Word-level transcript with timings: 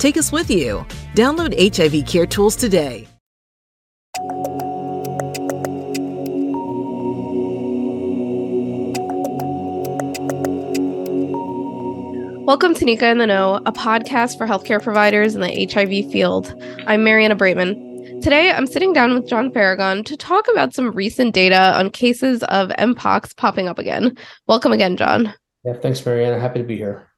Take 0.00 0.16
us 0.16 0.32
with 0.32 0.50
you. 0.50 0.86
Download 1.14 1.52
HIV 1.52 2.06
Care 2.06 2.24
Tools 2.24 2.56
today. 2.56 3.06
Welcome 12.46 12.72
to 12.76 12.86
NECA 12.86 13.12
in 13.12 13.18
the 13.18 13.26
Know, 13.26 13.56
a 13.66 13.72
podcast 13.72 14.38
for 14.38 14.46
healthcare 14.46 14.82
providers 14.82 15.34
in 15.34 15.42
the 15.42 15.68
HIV 15.70 16.10
field. 16.10 16.54
I'm 16.86 17.04
Marianna 17.04 17.36
Braitman. 17.36 18.22
Today, 18.22 18.50
I'm 18.50 18.66
sitting 18.66 18.94
down 18.94 19.12
with 19.12 19.28
John 19.28 19.52
Faragon 19.52 20.06
to 20.06 20.16
talk 20.16 20.46
about 20.50 20.72
some 20.72 20.92
recent 20.92 21.34
data 21.34 21.78
on 21.78 21.90
cases 21.90 22.42
of 22.44 22.70
Mpox 22.70 23.36
popping 23.36 23.68
up 23.68 23.78
again. 23.78 24.16
Welcome 24.46 24.72
again, 24.72 24.96
John. 24.96 25.34
Yeah, 25.62 25.74
thanks, 25.74 26.04
Marianna. 26.06 26.40
Happy 26.40 26.58
to 26.58 26.64
be 26.64 26.78
here. 26.78 27.09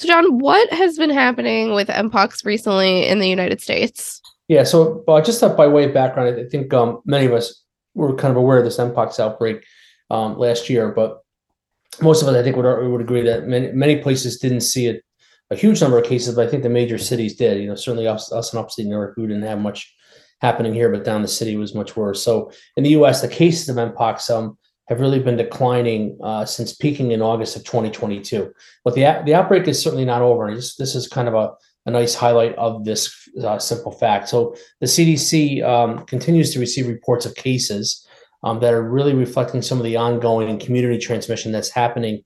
So, 0.00 0.08
John, 0.08 0.38
what 0.38 0.72
has 0.72 0.96
been 0.96 1.10
happening 1.10 1.74
with 1.74 1.88
Mpox 1.88 2.46
recently 2.46 3.06
in 3.06 3.18
the 3.18 3.28
United 3.28 3.60
States? 3.60 4.22
Yeah, 4.48 4.64
so 4.64 5.04
uh, 5.06 5.20
just 5.20 5.42
by 5.58 5.66
way 5.66 5.84
of 5.84 5.92
background, 5.92 6.40
I 6.40 6.48
think 6.48 6.72
um, 6.72 7.02
many 7.04 7.26
of 7.26 7.34
us 7.34 7.62
were 7.92 8.14
kind 8.14 8.30
of 8.30 8.38
aware 8.38 8.56
of 8.56 8.64
this 8.64 8.78
Mpox 8.78 9.20
outbreak 9.20 9.62
um, 10.08 10.38
last 10.38 10.70
year, 10.70 10.90
but 10.90 11.18
most 12.00 12.22
of 12.22 12.28
us, 12.28 12.34
I 12.34 12.42
think, 12.42 12.56
would 12.56 12.64
would 12.64 13.02
agree 13.02 13.20
that 13.24 13.46
many 13.46 13.72
many 13.72 13.96
places 13.98 14.38
didn't 14.38 14.62
see 14.62 14.86
it, 14.86 15.04
a 15.50 15.54
huge 15.54 15.82
number 15.82 15.98
of 15.98 16.06
cases, 16.06 16.34
but 16.34 16.48
I 16.48 16.50
think 16.50 16.62
the 16.62 16.70
major 16.70 16.96
cities 16.96 17.36
did. 17.36 17.60
You 17.60 17.68
know, 17.68 17.74
certainly 17.74 18.06
us, 18.06 18.32
us 18.32 18.54
in 18.54 18.58
upstate 18.58 18.86
New 18.86 18.92
York, 18.92 19.18
we 19.18 19.26
didn't 19.26 19.42
have 19.42 19.58
much 19.58 19.94
happening 20.40 20.72
here, 20.72 20.88
but 20.88 21.04
down 21.04 21.20
the 21.20 21.28
city 21.28 21.56
was 21.56 21.74
much 21.74 21.94
worse. 21.94 22.22
So 22.22 22.50
in 22.78 22.84
the 22.84 22.90
U.S., 23.00 23.20
the 23.20 23.28
cases 23.28 23.68
of 23.68 23.76
Mpox 23.76 24.30
um, 24.34 24.56
have 24.90 25.00
really 25.00 25.20
been 25.20 25.36
declining 25.36 26.18
uh, 26.22 26.44
since 26.44 26.74
peaking 26.74 27.12
in 27.12 27.22
August 27.22 27.56
of 27.56 27.64
2022. 27.64 28.52
But 28.84 28.94
the 28.94 29.22
the 29.24 29.34
outbreak 29.34 29.66
is 29.68 29.80
certainly 29.80 30.04
not 30.04 30.20
over. 30.20 30.54
This 30.54 30.94
is 30.94 31.08
kind 31.08 31.28
of 31.28 31.34
a, 31.34 31.52
a 31.86 31.90
nice 31.90 32.14
highlight 32.14 32.54
of 32.56 32.84
this 32.84 33.28
uh, 33.42 33.58
simple 33.58 33.92
fact. 33.92 34.28
So 34.28 34.54
the 34.80 34.86
CDC 34.86 35.64
um, 35.64 36.04
continues 36.06 36.52
to 36.52 36.60
receive 36.60 36.88
reports 36.88 37.24
of 37.24 37.34
cases 37.36 38.06
um, 38.42 38.60
that 38.60 38.74
are 38.74 38.82
really 38.82 39.14
reflecting 39.14 39.62
some 39.62 39.78
of 39.78 39.84
the 39.84 39.96
ongoing 39.96 40.58
community 40.58 40.98
transmission 40.98 41.52
that's 41.52 41.70
happening 41.70 42.22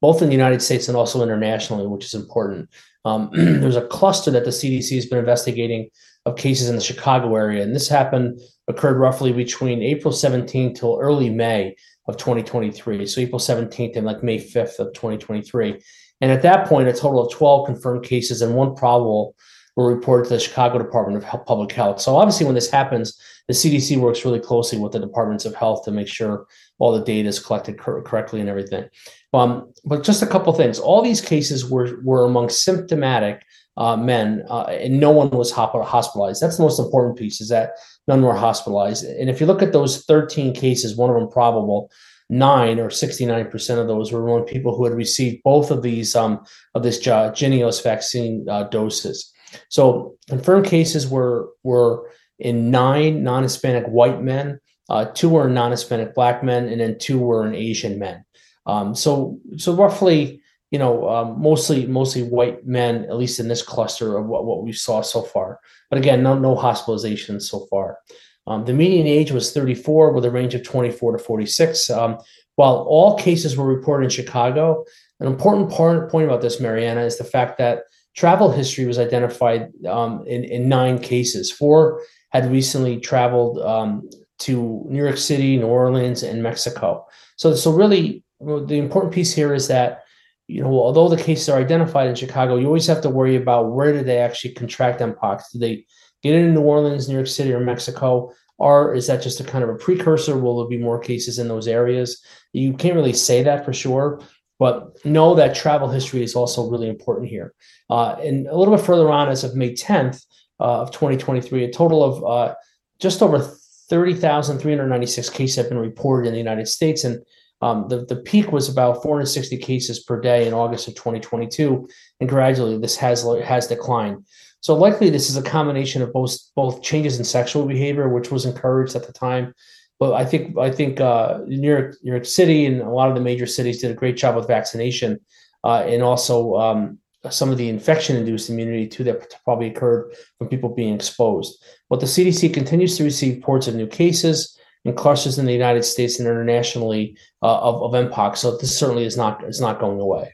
both 0.00 0.20
in 0.22 0.28
the 0.28 0.34
United 0.34 0.62
States 0.62 0.88
and 0.88 0.96
also 0.96 1.22
internationally, 1.22 1.86
which 1.86 2.04
is 2.04 2.14
important. 2.14 2.68
Um, 3.04 3.30
there's 3.32 3.76
a 3.76 3.86
cluster 3.86 4.30
that 4.30 4.44
the 4.44 4.50
CDC 4.50 4.94
has 4.94 5.06
been 5.06 5.18
investigating 5.18 5.90
of 6.26 6.36
cases 6.36 6.68
in 6.68 6.74
the 6.74 6.82
Chicago 6.82 7.34
area, 7.36 7.62
and 7.62 7.74
this 7.74 7.88
happened 7.88 8.40
occurred 8.68 8.98
roughly 8.98 9.32
between 9.32 9.80
April 9.80 10.12
17th 10.12 10.78
till 10.78 10.98
early 11.00 11.30
May 11.30 11.76
of 12.08 12.16
2023. 12.16 13.06
So 13.06 13.20
April 13.20 13.38
17th 13.38 13.96
and 13.96 14.04
like 14.04 14.22
May 14.22 14.38
5th 14.38 14.80
of 14.80 14.92
2023. 14.92 15.80
And 16.20 16.32
at 16.32 16.42
that 16.42 16.66
point, 16.66 16.88
a 16.88 16.92
total 16.92 17.24
of 17.24 17.32
12 17.32 17.66
confirmed 17.66 18.04
cases 18.04 18.42
and 18.42 18.54
one 18.54 18.74
probable 18.74 19.36
were 19.76 19.94
reported 19.94 20.28
to 20.28 20.34
the 20.34 20.40
Chicago 20.40 20.78
Department 20.78 21.22
of 21.22 21.46
Public 21.46 21.70
Health. 21.70 22.00
So 22.00 22.16
obviously, 22.16 22.46
when 22.46 22.54
this 22.54 22.70
happens, 22.70 23.20
the 23.46 23.54
CDC 23.54 23.98
works 23.98 24.24
really 24.24 24.40
closely 24.40 24.78
with 24.78 24.92
the 24.92 24.98
departments 24.98 25.44
of 25.44 25.54
health 25.54 25.84
to 25.84 25.92
make 25.92 26.08
sure 26.08 26.46
all 26.78 26.92
the 26.92 27.04
data 27.04 27.28
is 27.28 27.38
collected 27.38 27.78
cor- 27.78 28.02
correctly 28.02 28.40
and 28.40 28.48
everything. 28.48 28.88
Um, 29.36 29.72
but 29.84 30.02
just 30.02 30.22
a 30.22 30.26
couple 30.26 30.52
things. 30.52 30.78
All 30.78 31.02
these 31.02 31.20
cases 31.20 31.68
were 31.68 32.00
were 32.02 32.24
among 32.24 32.48
symptomatic 32.48 33.42
uh, 33.76 33.96
men, 33.96 34.44
uh, 34.48 34.62
and 34.62 34.98
no 34.98 35.10
one 35.10 35.30
was 35.30 35.50
hospitalized. 35.50 36.40
That's 36.40 36.56
the 36.56 36.62
most 36.62 36.80
important 36.80 37.18
piece. 37.18 37.40
Is 37.40 37.48
that 37.50 37.72
none 38.08 38.22
were 38.22 38.34
hospitalized. 38.34 39.04
And 39.04 39.28
if 39.28 39.40
you 39.40 39.46
look 39.46 39.62
at 39.62 39.72
those 39.72 40.04
13 40.04 40.54
cases, 40.54 40.96
one 40.96 41.10
of 41.10 41.16
them 41.16 41.28
probable, 41.28 41.90
nine 42.28 42.78
or 42.78 42.88
69% 42.88 43.78
of 43.78 43.86
those 43.86 44.12
were 44.12 44.28
among 44.28 44.46
people 44.46 44.76
who 44.76 44.84
had 44.84 44.94
received 44.94 45.42
both 45.44 45.70
of 45.70 45.82
these 45.82 46.16
um, 46.16 46.44
of 46.74 46.82
this 46.82 47.00
Jynneos 47.00 47.82
vaccine 47.82 48.46
uh, 48.48 48.64
doses. 48.64 49.32
So 49.68 50.16
confirmed 50.28 50.66
cases 50.66 51.08
were 51.08 51.50
were 51.62 52.10
in 52.38 52.70
nine 52.70 53.22
non-Hispanic 53.22 53.86
white 53.86 54.22
men, 54.22 54.60
uh, 54.90 55.06
two 55.06 55.30
were 55.30 55.48
non-Hispanic 55.48 56.14
black 56.14 56.44
men, 56.44 56.68
and 56.68 56.80
then 56.80 56.98
two 56.98 57.18
were 57.18 57.46
in 57.46 57.54
Asian 57.54 57.98
men. 57.98 58.25
Um, 58.66 58.94
so 58.94 59.38
so 59.56 59.74
roughly 59.74 60.40
you 60.70 60.78
know, 60.78 61.08
um, 61.08 61.40
mostly 61.40 61.86
mostly 61.86 62.22
white 62.22 62.66
men, 62.66 63.04
at 63.04 63.16
least 63.16 63.38
in 63.38 63.48
this 63.48 63.62
cluster 63.62 64.16
of 64.16 64.26
what, 64.26 64.44
what 64.44 64.64
we 64.64 64.72
saw 64.72 65.00
so 65.00 65.22
far. 65.22 65.60
But 65.90 65.98
again, 65.98 66.22
no 66.22 66.38
no 66.38 66.56
hospitalizations 66.56 67.42
so 67.42 67.66
far. 67.70 67.98
Um, 68.46 68.64
the 68.64 68.72
median 68.72 69.06
age 69.06 69.32
was 69.32 69.52
34 69.52 70.12
with 70.12 70.24
a 70.24 70.30
range 70.30 70.54
of 70.54 70.62
24 70.62 71.16
to 71.16 71.22
46. 71.22 71.90
Um, 71.90 72.18
while 72.56 72.86
all 72.88 73.18
cases 73.18 73.56
were 73.56 73.66
reported 73.66 74.04
in 74.04 74.10
Chicago, 74.10 74.84
an 75.20 75.26
important 75.26 75.70
part, 75.70 76.10
point 76.10 76.26
about 76.26 76.42
this, 76.42 76.60
Marianna, 76.60 77.02
is 77.02 77.18
the 77.18 77.24
fact 77.24 77.58
that 77.58 77.84
travel 78.14 78.50
history 78.50 78.86
was 78.86 78.98
identified 78.98 79.70
um, 79.86 80.24
in, 80.26 80.44
in 80.44 80.68
nine 80.68 80.98
cases. 80.98 81.50
Four 81.50 82.02
had 82.30 82.50
recently 82.50 83.00
traveled 83.00 83.58
um, 83.58 84.08
to 84.38 84.84
New 84.88 85.02
York 85.02 85.18
City, 85.18 85.56
New 85.56 85.66
Orleans, 85.66 86.22
and 86.22 86.42
Mexico. 86.42 87.06
So, 87.36 87.54
so 87.54 87.72
really, 87.72 88.24
the 88.40 88.78
important 88.78 89.12
piece 89.12 89.32
here 89.32 89.54
is 89.54 89.68
that 89.68 90.02
you 90.48 90.62
know, 90.62 90.68
although 90.68 91.08
the 91.08 91.20
cases 91.20 91.48
are 91.48 91.58
identified 91.58 92.08
in 92.08 92.14
Chicago, 92.14 92.56
you 92.56 92.66
always 92.66 92.86
have 92.86 93.00
to 93.00 93.10
worry 93.10 93.36
about 93.36 93.72
where 93.72 93.92
did 93.92 94.06
they 94.06 94.18
actually 94.18 94.52
contract 94.54 95.00
mpox? 95.00 95.50
Did 95.52 95.60
they 95.60 95.86
get 96.22 96.34
it 96.34 96.44
in 96.44 96.54
New 96.54 96.60
Orleans, 96.60 97.08
New 97.08 97.14
York 97.14 97.26
City, 97.26 97.52
or 97.52 97.60
Mexico? 97.60 98.32
Or 98.58 98.94
is 98.94 99.06
that 99.08 99.22
just 99.22 99.40
a 99.40 99.44
kind 99.44 99.64
of 99.64 99.70
a 99.70 99.74
precursor? 99.74 100.38
Will 100.38 100.58
there 100.58 100.68
be 100.68 100.82
more 100.82 101.00
cases 101.00 101.38
in 101.38 101.48
those 101.48 101.66
areas? 101.66 102.24
You 102.52 102.74
can't 102.74 102.94
really 102.94 103.12
say 103.12 103.42
that 103.42 103.64
for 103.64 103.72
sure, 103.72 104.22
but 104.58 105.04
know 105.04 105.34
that 105.34 105.54
travel 105.54 105.88
history 105.88 106.22
is 106.22 106.36
also 106.36 106.70
really 106.70 106.88
important 106.88 107.28
here. 107.28 107.52
Uh, 107.90 108.16
and 108.22 108.46
a 108.46 108.56
little 108.56 108.74
bit 108.74 108.84
further 108.86 109.10
on, 109.10 109.28
as 109.28 109.44
of 109.44 109.56
May 109.56 109.72
10th 109.72 110.24
uh, 110.60 110.82
of 110.82 110.90
2023, 110.92 111.64
a 111.64 111.72
total 111.72 112.04
of 112.04 112.24
uh, 112.24 112.54
just 113.00 113.20
over 113.20 113.40
30,396 113.40 115.28
cases 115.30 115.56
have 115.56 115.68
been 115.68 115.78
reported 115.78 116.28
in 116.28 116.32
the 116.32 116.38
United 116.38 116.66
States. 116.66 117.04
And 117.04 117.22
um, 117.62 117.88
the, 117.88 118.04
the 118.04 118.16
peak 118.16 118.52
was 118.52 118.68
about 118.68 119.02
460 119.02 119.56
cases 119.58 120.00
per 120.00 120.20
day 120.20 120.46
in 120.46 120.52
August 120.52 120.88
of 120.88 120.94
2022, 120.94 121.88
and 122.20 122.28
gradually 122.28 122.78
this 122.78 122.96
has 122.96 123.26
has 123.44 123.66
declined. 123.66 124.24
So 124.60 124.74
likely 124.74 125.10
this 125.10 125.30
is 125.30 125.36
a 125.36 125.42
combination 125.42 126.02
of 126.02 126.12
both 126.12 126.38
both 126.54 126.82
changes 126.82 127.18
in 127.18 127.24
sexual 127.24 127.66
behavior, 127.66 128.08
which 128.08 128.30
was 128.30 128.44
encouraged 128.44 128.94
at 128.94 129.06
the 129.06 129.12
time, 129.12 129.54
but 129.98 130.12
I 130.12 130.24
think 130.24 130.58
I 130.58 130.70
think 130.70 131.00
uh, 131.00 131.40
New 131.46 131.68
York 131.68 131.96
New 132.02 132.12
York 132.12 132.26
City 132.26 132.66
and 132.66 132.82
a 132.82 132.90
lot 132.90 133.08
of 133.08 133.14
the 133.14 133.22
major 133.22 133.46
cities 133.46 133.80
did 133.80 133.90
a 133.90 133.94
great 133.94 134.16
job 134.16 134.36
with 134.36 134.46
vaccination, 134.46 135.20
uh, 135.64 135.84
and 135.86 136.02
also 136.02 136.56
um, 136.56 136.98
some 137.30 137.50
of 137.50 137.58
the 137.58 137.68
infection-induced 137.68 138.50
immunity 138.50 138.86
too 138.86 139.04
that 139.04 139.34
probably 139.44 139.68
occurred 139.68 140.14
from 140.38 140.48
people 140.48 140.68
being 140.74 140.94
exposed. 140.94 141.62
But 141.88 142.00
the 142.00 142.06
CDC 142.06 142.52
continues 142.52 142.96
to 142.98 143.04
receive 143.04 143.36
reports 143.36 143.66
of 143.66 143.74
new 143.74 143.86
cases 143.86 144.58
and 144.86 144.96
clusters 144.96 145.38
in 145.38 145.46
the 145.46 145.52
United 145.52 145.84
States 145.84 146.18
and 146.18 146.28
internationally 146.28 147.16
uh, 147.42 147.58
of, 147.58 147.82
of 147.82 148.10
mpox. 148.10 148.38
So 148.38 148.56
this 148.56 148.76
certainly 148.76 149.04
is 149.04 149.16
not 149.16 149.44
is 149.44 149.60
not 149.60 149.80
going 149.80 150.00
away. 150.00 150.32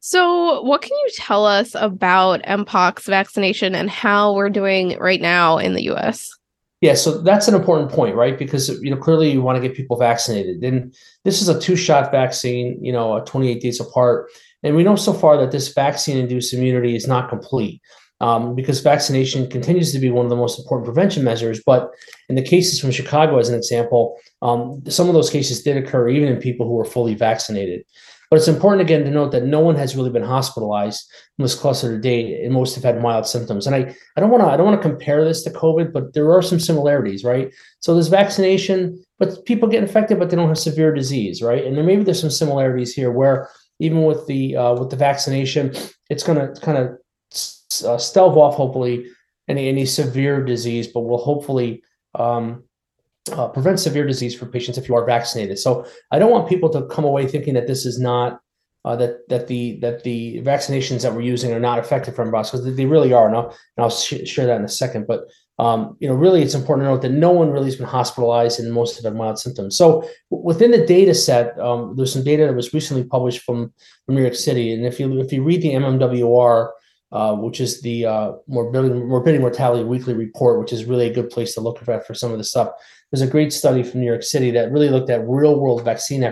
So, 0.00 0.62
what 0.62 0.80
can 0.80 0.92
you 0.92 1.08
tell 1.16 1.44
us 1.44 1.74
about 1.74 2.42
mpox 2.42 3.04
vaccination 3.04 3.74
and 3.74 3.90
how 3.90 4.34
we're 4.34 4.50
doing 4.50 4.96
right 4.98 5.20
now 5.20 5.58
in 5.58 5.74
the 5.74 5.82
U.S.? 5.84 6.30
Yeah, 6.80 6.94
so 6.94 7.20
that's 7.20 7.48
an 7.48 7.56
important 7.56 7.90
point, 7.90 8.14
right? 8.14 8.38
Because 8.38 8.68
you 8.82 8.90
know 8.90 8.96
clearly 8.96 9.30
you 9.30 9.42
want 9.42 9.60
to 9.60 9.68
get 9.68 9.76
people 9.76 9.98
vaccinated, 9.98 10.62
and 10.62 10.94
this 11.24 11.42
is 11.42 11.48
a 11.48 11.60
two-shot 11.60 12.12
vaccine, 12.12 12.82
you 12.82 12.92
know, 12.92 13.20
28 13.26 13.60
days 13.60 13.80
apart, 13.80 14.30
and 14.62 14.76
we 14.76 14.84
know 14.84 14.94
so 14.94 15.12
far 15.12 15.36
that 15.36 15.50
this 15.50 15.72
vaccine-induced 15.72 16.54
immunity 16.54 16.94
is 16.94 17.08
not 17.08 17.28
complete. 17.28 17.82
Um, 18.20 18.54
because 18.54 18.80
vaccination 18.80 19.48
continues 19.48 19.92
to 19.92 19.98
be 19.98 20.10
one 20.10 20.26
of 20.26 20.30
the 20.30 20.36
most 20.36 20.58
important 20.58 20.86
prevention 20.86 21.24
measures. 21.24 21.62
But 21.64 21.90
in 22.28 22.34
the 22.34 22.42
cases 22.42 22.80
from 22.80 22.90
Chicago, 22.90 23.38
as 23.38 23.48
an 23.48 23.54
example, 23.54 24.16
um, 24.42 24.82
some 24.88 25.08
of 25.08 25.14
those 25.14 25.30
cases 25.30 25.62
did 25.62 25.76
occur 25.76 26.08
even 26.08 26.28
in 26.28 26.40
people 26.40 26.66
who 26.66 26.74
were 26.74 26.84
fully 26.84 27.14
vaccinated. 27.14 27.84
But 28.30 28.36
it's 28.36 28.48
important 28.48 28.82
again 28.82 29.04
to 29.04 29.10
note 29.10 29.32
that 29.32 29.44
no 29.44 29.60
one 29.60 29.76
has 29.76 29.96
really 29.96 30.10
been 30.10 30.22
hospitalized 30.22 31.10
in 31.38 31.44
this 31.44 31.54
cluster 31.54 31.94
to 31.94 31.98
date, 31.98 32.44
and 32.44 32.52
most 32.52 32.74
have 32.74 32.84
had 32.84 33.00
mild 33.00 33.26
symptoms. 33.26 33.66
And 33.66 33.74
I, 33.74 33.94
I 34.16 34.20
don't 34.20 34.28
want 34.30 34.42
to 34.42 34.48
I 34.48 34.56
don't 34.56 34.66
want 34.66 34.80
to 34.82 34.88
compare 34.88 35.24
this 35.24 35.42
to 35.44 35.50
COVID, 35.50 35.92
but 35.92 36.12
there 36.12 36.30
are 36.30 36.42
some 36.42 36.60
similarities, 36.60 37.24
right? 37.24 37.50
So 37.80 37.94
there's 37.94 38.08
vaccination, 38.08 39.02
but 39.18 39.42
people 39.46 39.66
get 39.66 39.82
infected, 39.82 40.18
but 40.18 40.28
they 40.28 40.36
don't 40.36 40.48
have 40.48 40.58
severe 40.58 40.92
disease, 40.92 41.40
right? 41.40 41.64
And 41.64 41.78
then 41.78 41.86
maybe 41.86 42.02
there's 42.02 42.20
some 42.20 42.30
similarities 42.30 42.92
here 42.92 43.10
where 43.10 43.48
even 43.80 44.04
with 44.04 44.26
the 44.26 44.56
uh, 44.56 44.74
with 44.74 44.90
the 44.90 44.96
vaccination, 44.96 45.74
it's 46.10 46.22
going 46.22 46.38
to 46.38 46.60
kind 46.60 46.76
of 46.76 46.98
uh, 47.84 47.98
stave 47.98 48.36
off 48.36 48.54
hopefully 48.54 49.06
any 49.48 49.68
any 49.68 49.86
severe 49.86 50.44
disease, 50.44 50.86
but 50.86 51.00
will 51.00 51.18
hopefully 51.18 51.82
um, 52.14 52.64
uh, 53.32 53.48
prevent 53.48 53.80
severe 53.80 54.06
disease 54.06 54.34
for 54.34 54.46
patients 54.46 54.78
if 54.78 54.88
you 54.88 54.94
are 54.94 55.04
vaccinated. 55.04 55.58
So 55.58 55.86
I 56.10 56.18
don't 56.18 56.30
want 56.30 56.48
people 56.48 56.70
to 56.70 56.86
come 56.86 57.04
away 57.04 57.26
thinking 57.26 57.54
that 57.54 57.66
this 57.66 57.86
is 57.86 57.98
not 57.98 58.40
uh, 58.84 58.96
that 58.96 59.28
that 59.28 59.48
the 59.48 59.78
that 59.80 60.02
the 60.04 60.40
vaccinations 60.42 61.02
that 61.02 61.12
we're 61.12 61.20
using 61.20 61.52
are 61.52 61.60
not 61.60 61.78
effective 61.78 62.14
for 62.14 62.24
mRNA 62.24 62.52
because 62.52 62.76
they 62.76 62.86
really 62.86 63.12
are. 63.12 63.26
And 63.26 63.36
I'll, 63.36 63.48
and 63.48 63.84
I'll 63.84 63.90
sh- 63.90 64.26
share 64.26 64.46
that 64.46 64.58
in 64.58 64.64
a 64.64 64.68
second. 64.68 65.06
But 65.06 65.24
um, 65.58 65.96
you 65.98 66.08
know, 66.08 66.14
really, 66.14 66.42
it's 66.42 66.54
important 66.54 66.86
to 66.86 66.90
note 66.92 67.02
that 67.02 67.10
no 67.10 67.32
one 67.32 67.50
really 67.50 67.66
has 67.66 67.76
been 67.76 67.86
hospitalized 67.86 68.60
and 68.60 68.72
most 68.72 68.96
of 68.96 69.02
them 69.02 69.16
mild 69.16 69.40
symptoms. 69.40 69.76
So 69.76 70.08
within 70.30 70.70
the 70.70 70.86
data 70.86 71.14
set, 71.14 71.58
um, 71.58 71.96
there's 71.96 72.12
some 72.12 72.22
data 72.22 72.46
that 72.46 72.54
was 72.54 72.72
recently 72.72 73.02
published 73.02 73.42
from, 73.42 73.72
from 74.06 74.14
New 74.14 74.22
York 74.22 74.36
City, 74.36 74.72
and 74.72 74.86
if 74.86 75.00
you 75.00 75.20
if 75.20 75.32
you 75.32 75.42
read 75.42 75.62
the 75.62 75.74
MMWR 75.74 76.70
uh, 77.10 77.34
which 77.34 77.60
is 77.60 77.80
the 77.80 78.04
uh, 78.04 78.32
morbidity, 78.46 78.94
morbidity 78.94 79.40
mortality 79.40 79.84
weekly 79.84 80.14
report, 80.14 80.60
which 80.60 80.72
is 80.72 80.84
really 80.84 81.06
a 81.06 81.14
good 81.14 81.30
place 81.30 81.54
to 81.54 81.60
look 81.60 81.86
at 81.88 82.06
for 82.06 82.14
some 82.14 82.32
of 82.32 82.38
the 82.38 82.44
stuff. 82.44 82.68
There's 83.10 83.22
a 83.22 83.26
great 83.26 83.52
study 83.52 83.82
from 83.82 84.00
New 84.00 84.06
York 84.06 84.22
City 84.22 84.50
that 84.50 84.70
really 84.70 84.90
looked 84.90 85.08
at 85.08 85.26
real 85.26 85.58
world 85.58 85.84
vaccine 85.84 86.30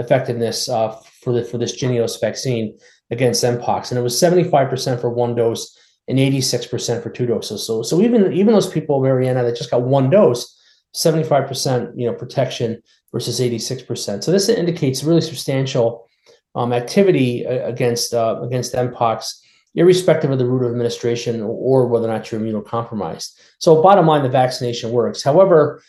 effectiveness 0.00 0.68
uh, 0.68 0.96
for 1.22 1.32
the, 1.32 1.44
for 1.44 1.58
this 1.58 1.80
Jynneos 1.80 2.20
vaccine 2.20 2.76
against 3.10 3.44
mpox, 3.44 3.90
and 3.90 3.98
it 3.98 4.02
was 4.02 4.20
75% 4.20 5.00
for 5.00 5.10
one 5.10 5.34
dose 5.34 5.78
and 6.08 6.18
86% 6.18 7.02
for 7.02 7.10
two 7.10 7.26
doses. 7.26 7.66
So 7.66 7.82
so 7.82 8.00
even 8.00 8.32
even 8.32 8.52
those 8.52 8.70
people, 8.70 9.00
Marianna, 9.00 9.44
that 9.44 9.56
just 9.56 9.70
got 9.70 9.82
one 9.82 10.10
dose, 10.10 10.58
75% 10.96 11.92
you 11.96 12.06
know 12.06 12.14
protection 12.14 12.82
versus 13.12 13.40
86%. 13.40 14.24
So 14.24 14.32
this 14.32 14.48
indicates 14.48 15.04
really 15.04 15.20
substantial 15.20 16.08
um, 16.54 16.72
activity 16.72 17.46
uh, 17.46 17.68
against 17.68 18.14
uh, 18.14 18.40
against 18.42 18.74
mpox 18.74 19.38
irrespective 19.78 20.30
of 20.30 20.38
the 20.38 20.46
route 20.46 20.64
of 20.64 20.72
administration 20.72 21.40
or 21.40 21.86
whether 21.86 22.08
or 22.08 22.12
not 22.12 22.30
you're 22.30 22.40
immunocompromised. 22.40 23.30
So, 23.58 23.80
bottom 23.80 24.06
line, 24.06 24.24
the 24.24 24.28
vaccination 24.28 24.90
works. 24.90 25.22
However, 25.22 25.82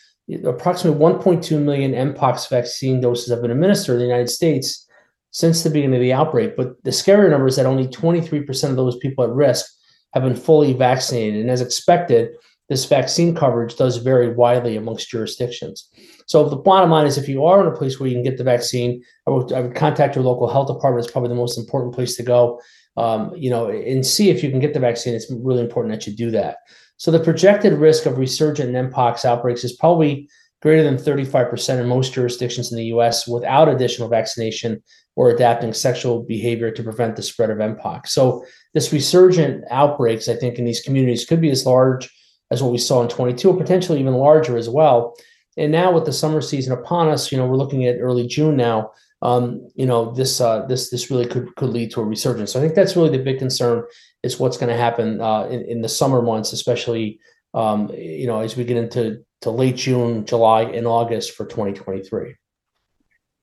approximately 0.44 1.00
1.2 1.00 1.60
million 1.60 2.14
mpox 2.14 2.48
vaccine 2.48 3.00
doses 3.00 3.30
have 3.30 3.42
been 3.42 3.50
administered 3.50 3.96
in 3.96 4.02
the 4.02 4.06
United 4.06 4.30
States 4.30 4.86
since 5.32 5.62
the 5.62 5.70
beginning 5.70 5.96
of 5.96 6.02
the 6.02 6.12
outbreak. 6.12 6.56
But 6.56 6.82
the 6.84 6.90
scarier 6.90 7.30
number 7.30 7.48
is 7.48 7.56
that 7.56 7.66
only 7.66 7.88
23% 7.88 8.70
of 8.70 8.76
those 8.76 8.96
people 8.98 9.24
at 9.24 9.30
risk 9.30 9.66
have 10.14 10.22
been 10.22 10.36
fully 10.36 10.72
vaccinated. 10.72 11.40
And 11.40 11.50
as 11.50 11.60
expected, 11.60 12.30
this 12.68 12.84
vaccine 12.84 13.34
coverage 13.34 13.74
does 13.74 13.96
vary 13.96 14.32
widely 14.32 14.76
amongst 14.76 15.10
jurisdictions. 15.10 15.88
So 16.26 16.48
the 16.48 16.56
bottom 16.56 16.90
line 16.90 17.06
is 17.06 17.18
if 17.18 17.28
you 17.28 17.44
are 17.44 17.60
in 17.60 17.66
a 17.66 17.76
place 17.76 17.98
where 17.98 18.08
you 18.08 18.14
can 18.14 18.22
get 18.22 18.38
the 18.38 18.44
vaccine, 18.44 19.02
I 19.26 19.30
would, 19.30 19.52
I 19.52 19.60
would 19.62 19.74
contact 19.74 20.14
your 20.14 20.24
local 20.24 20.48
health 20.48 20.68
department. 20.68 21.04
It's 21.04 21.12
probably 21.12 21.30
the 21.30 21.34
most 21.34 21.58
important 21.58 21.92
place 21.92 22.16
to 22.16 22.22
go 22.22 22.60
um, 23.00 23.34
you 23.34 23.48
know, 23.48 23.70
and 23.70 24.04
see 24.04 24.28
if 24.28 24.42
you 24.42 24.50
can 24.50 24.60
get 24.60 24.74
the 24.74 24.80
vaccine. 24.80 25.14
It's 25.14 25.30
really 25.30 25.62
important 25.62 25.94
that 25.94 26.06
you 26.06 26.14
do 26.14 26.30
that. 26.32 26.58
So 26.98 27.10
the 27.10 27.18
projected 27.18 27.72
risk 27.72 28.04
of 28.04 28.18
resurgent 28.18 28.74
mpox 28.74 29.24
outbreaks 29.24 29.64
is 29.64 29.72
probably 29.72 30.28
greater 30.60 30.82
than 30.82 30.96
35% 30.96 31.80
in 31.80 31.88
most 31.88 32.12
jurisdictions 32.12 32.70
in 32.70 32.76
the 32.76 32.92
US 32.96 33.26
without 33.26 33.70
additional 33.70 34.10
vaccination 34.10 34.82
or 35.16 35.30
adapting 35.30 35.72
sexual 35.72 36.22
behavior 36.22 36.70
to 36.70 36.82
prevent 36.82 37.16
the 37.16 37.22
spread 37.22 37.48
of 37.48 37.56
mpox. 37.56 38.08
So 38.08 38.44
this 38.74 38.92
resurgent 38.92 39.64
outbreaks, 39.70 40.28
I 40.28 40.36
think, 40.36 40.58
in 40.58 40.66
these 40.66 40.82
communities 40.82 41.24
could 41.24 41.40
be 41.40 41.50
as 41.50 41.64
large 41.64 42.10
as 42.50 42.62
what 42.62 42.72
we 42.72 42.78
saw 42.78 43.00
in 43.00 43.08
22, 43.08 43.48
or 43.48 43.56
potentially 43.56 44.00
even 44.00 44.14
larger 44.14 44.58
as 44.58 44.68
well. 44.68 45.16
And 45.56 45.72
now 45.72 45.90
with 45.92 46.04
the 46.04 46.12
summer 46.12 46.42
season 46.42 46.74
upon 46.74 47.08
us, 47.08 47.32
you 47.32 47.38
know, 47.38 47.46
we're 47.46 47.56
looking 47.56 47.86
at 47.86 47.98
early 47.98 48.26
June 48.26 48.56
now 48.56 48.90
um, 49.22 49.68
you 49.74 49.86
know, 49.86 50.12
this 50.12 50.40
uh, 50.40 50.64
this 50.66 50.90
this 50.90 51.10
really 51.10 51.26
could 51.26 51.54
could 51.56 51.70
lead 51.70 51.90
to 51.92 52.00
a 52.00 52.04
resurgence. 52.04 52.52
So 52.52 52.58
I 52.58 52.62
think 52.62 52.74
that's 52.74 52.96
really 52.96 53.16
the 53.16 53.22
big 53.22 53.38
concern 53.38 53.84
is 54.22 54.38
what's 54.38 54.56
going 54.56 54.70
to 54.70 54.76
happen 54.76 55.20
uh, 55.20 55.44
in, 55.44 55.62
in 55.62 55.80
the 55.82 55.88
summer 55.88 56.22
months, 56.22 56.52
especially 56.52 57.20
um, 57.52 57.90
you 57.94 58.26
know 58.26 58.40
as 58.40 58.56
we 58.56 58.64
get 58.64 58.76
into 58.76 59.24
to 59.42 59.50
late 59.50 59.76
June, 59.76 60.24
July, 60.24 60.62
and 60.62 60.86
August 60.86 61.32
for 61.32 61.44
2023. 61.44 62.34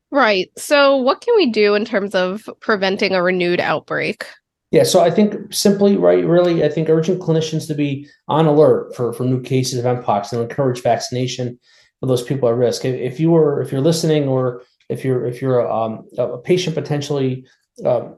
Right. 0.09 0.49
So, 0.57 0.95
what 0.97 1.21
can 1.21 1.35
we 1.35 1.51
do 1.51 1.75
in 1.75 1.85
terms 1.85 2.15
of 2.15 2.49
preventing 2.59 3.13
a 3.13 3.21
renewed 3.21 3.59
outbreak? 3.59 4.25
Yeah, 4.71 4.83
so 4.83 4.99
I 5.01 5.11
think 5.11 5.53
simply, 5.53 5.95
right, 5.95 6.25
really, 6.25 6.63
I 6.63 6.69
think 6.69 6.89
urging 6.89 7.19
clinicians 7.19 7.67
to 7.67 7.73
be 7.73 8.07
on 8.27 8.47
alert 8.47 8.95
for, 8.95 9.13
for 9.13 9.23
new 9.23 9.41
cases 9.41 9.79
of 9.79 9.85
mpox 9.85 10.33
and 10.33 10.41
encourage 10.41 10.81
vaccination 10.81 11.57
for 12.01 12.07
those 12.07 12.21
people 12.21 12.49
at 12.49 12.55
risk. 12.55 12.83
If, 12.83 12.95
if 12.95 13.19
you 13.19 13.31
were, 13.31 13.61
if 13.61 13.71
you're 13.71 13.81
listening, 13.81 14.27
or 14.27 14.63
if 14.89 15.03
you're 15.03 15.25
if 15.25 15.41
you're 15.41 15.59
a, 15.59 15.73
um, 15.73 16.07
a 16.17 16.37
patient 16.37 16.75
potentially 16.75 17.45
um, 17.85 18.17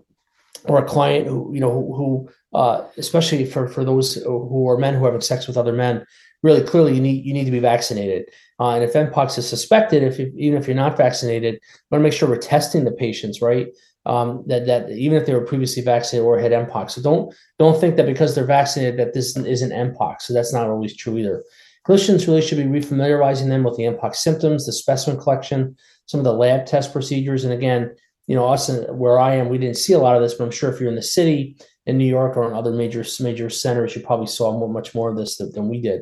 or 0.65 0.79
a 0.79 0.85
client 0.85 1.27
who 1.27 1.51
you 1.53 1.59
know 1.59 1.71
who, 1.71 2.29
uh, 2.53 2.85
especially 2.97 3.45
for 3.45 3.67
for 3.67 3.83
those 3.83 4.15
who 4.15 4.67
are 4.67 4.77
men 4.77 4.95
who 4.95 5.03
are 5.03 5.07
having 5.07 5.21
sex 5.21 5.47
with 5.47 5.57
other 5.57 5.73
men 5.73 6.05
really 6.43 6.63
clearly 6.63 6.95
you 6.95 7.01
need 7.01 7.25
you 7.25 7.33
need 7.33 7.45
to 7.45 7.51
be 7.51 7.59
vaccinated. 7.59 8.25
Uh, 8.59 8.71
and 8.71 8.83
if 8.83 8.93
mpox 8.93 9.37
is 9.37 9.47
suspected 9.47 10.03
if 10.03 10.19
you, 10.19 10.33
even 10.37 10.59
if 10.59 10.67
you're 10.67 10.75
not 10.75 10.97
vaccinated 10.97 11.59
want 11.91 12.01
to 12.01 12.03
make 12.03 12.13
sure 12.13 12.27
we're 12.27 12.37
testing 12.37 12.83
the 12.83 12.91
patients 12.91 13.41
right? 13.41 13.67
Um, 14.05 14.43
that 14.47 14.65
that 14.65 14.89
even 14.91 15.17
if 15.17 15.25
they 15.25 15.33
were 15.33 15.45
previously 15.45 15.83
vaccinated 15.83 16.25
or 16.25 16.39
had 16.39 16.51
mpox. 16.51 16.91
So 16.91 17.01
don't 17.01 17.35
don't 17.57 17.79
think 17.79 17.95
that 17.97 18.05
because 18.05 18.33
they're 18.33 18.45
vaccinated 18.45 18.97
that 18.99 19.13
this 19.13 19.35
isn't 19.35 19.71
mpox. 19.71 20.21
So 20.21 20.33
that's 20.33 20.53
not 20.53 20.67
always 20.67 20.95
true 20.95 21.17
either 21.17 21.43
clinicians 21.89 22.27
really 22.27 22.41
should 22.41 22.59
be 22.59 22.63
refamiliarizing 22.65 23.47
them 23.47 23.63
with 23.63 23.75
the 23.75 23.83
mpox 23.83 24.17
symptoms 24.17 24.65
the 24.65 24.73
specimen 24.73 25.19
collection 25.19 25.75
some 26.09 26.19
of 26.19 26.23
the 26.23 26.33
lab 26.33 26.65
test 26.65 26.91
procedures. 26.91 27.43
And 27.43 27.53
again, 27.53 27.95
you 28.25 28.35
know, 28.35 28.47
us 28.47 28.67
where 28.89 29.19
I 29.19 29.35
am, 29.35 29.47
we 29.47 29.59
didn't 29.59 29.77
see 29.77 29.93
a 29.93 29.99
lot 29.99 30.15
of 30.15 30.23
this, 30.23 30.33
but 30.33 30.43
I'm 30.43 30.49
sure 30.49 30.73
if 30.73 30.79
you're 30.79 30.89
in 30.89 30.95
the 30.95 31.03
city 31.03 31.55
in 31.85 31.99
New 31.99 32.05
York 32.05 32.35
or 32.35 32.49
in 32.49 32.55
other 32.55 32.71
major 32.71 33.05
major 33.19 33.47
centers, 33.51 33.95
you 33.95 34.01
probably 34.01 34.25
saw 34.25 34.57
more, 34.57 34.69
much 34.69 34.95
more 34.95 35.11
of 35.11 35.17
this 35.17 35.37
than, 35.37 35.51
than 35.51 35.69
we 35.69 35.79
did. 35.79 36.01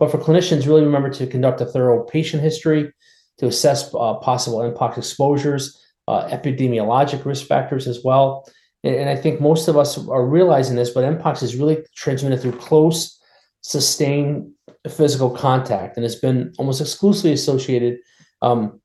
But 0.00 0.10
for 0.10 0.18
clinicians, 0.18 0.66
really 0.66 0.82
remember 0.82 1.08
to 1.10 1.26
conduct 1.28 1.60
a 1.60 1.66
thorough 1.66 2.02
patient 2.02 2.42
history 2.42 2.92
to 3.38 3.46
assess 3.46 3.94
uh, 3.94 4.14
possible 4.14 4.58
mpox 4.58 4.98
exposures, 4.98 5.80
uh, 6.08 6.26
epidemiologic 6.30 7.24
risk 7.24 7.46
factors 7.46 7.86
as 7.86 8.00
well. 8.02 8.44
And, 8.82 8.96
and 8.96 9.08
I 9.08 9.14
think 9.14 9.40
most 9.40 9.68
of 9.68 9.76
us 9.76 9.96
are 10.08 10.26
realizing 10.26 10.74
this, 10.74 10.90
but 10.90 11.04
mpox 11.04 11.44
is 11.44 11.54
really 11.54 11.78
transmitted 11.94 12.40
through 12.40 12.58
close, 12.58 13.20
sustained 13.60 14.50
physical 14.90 15.30
contact, 15.30 15.96
and 15.96 16.04
it's 16.04 16.14
been 16.14 16.52
almost 16.58 16.80
exclusively 16.80 17.32
associated 17.32 17.98
um, 18.42 18.80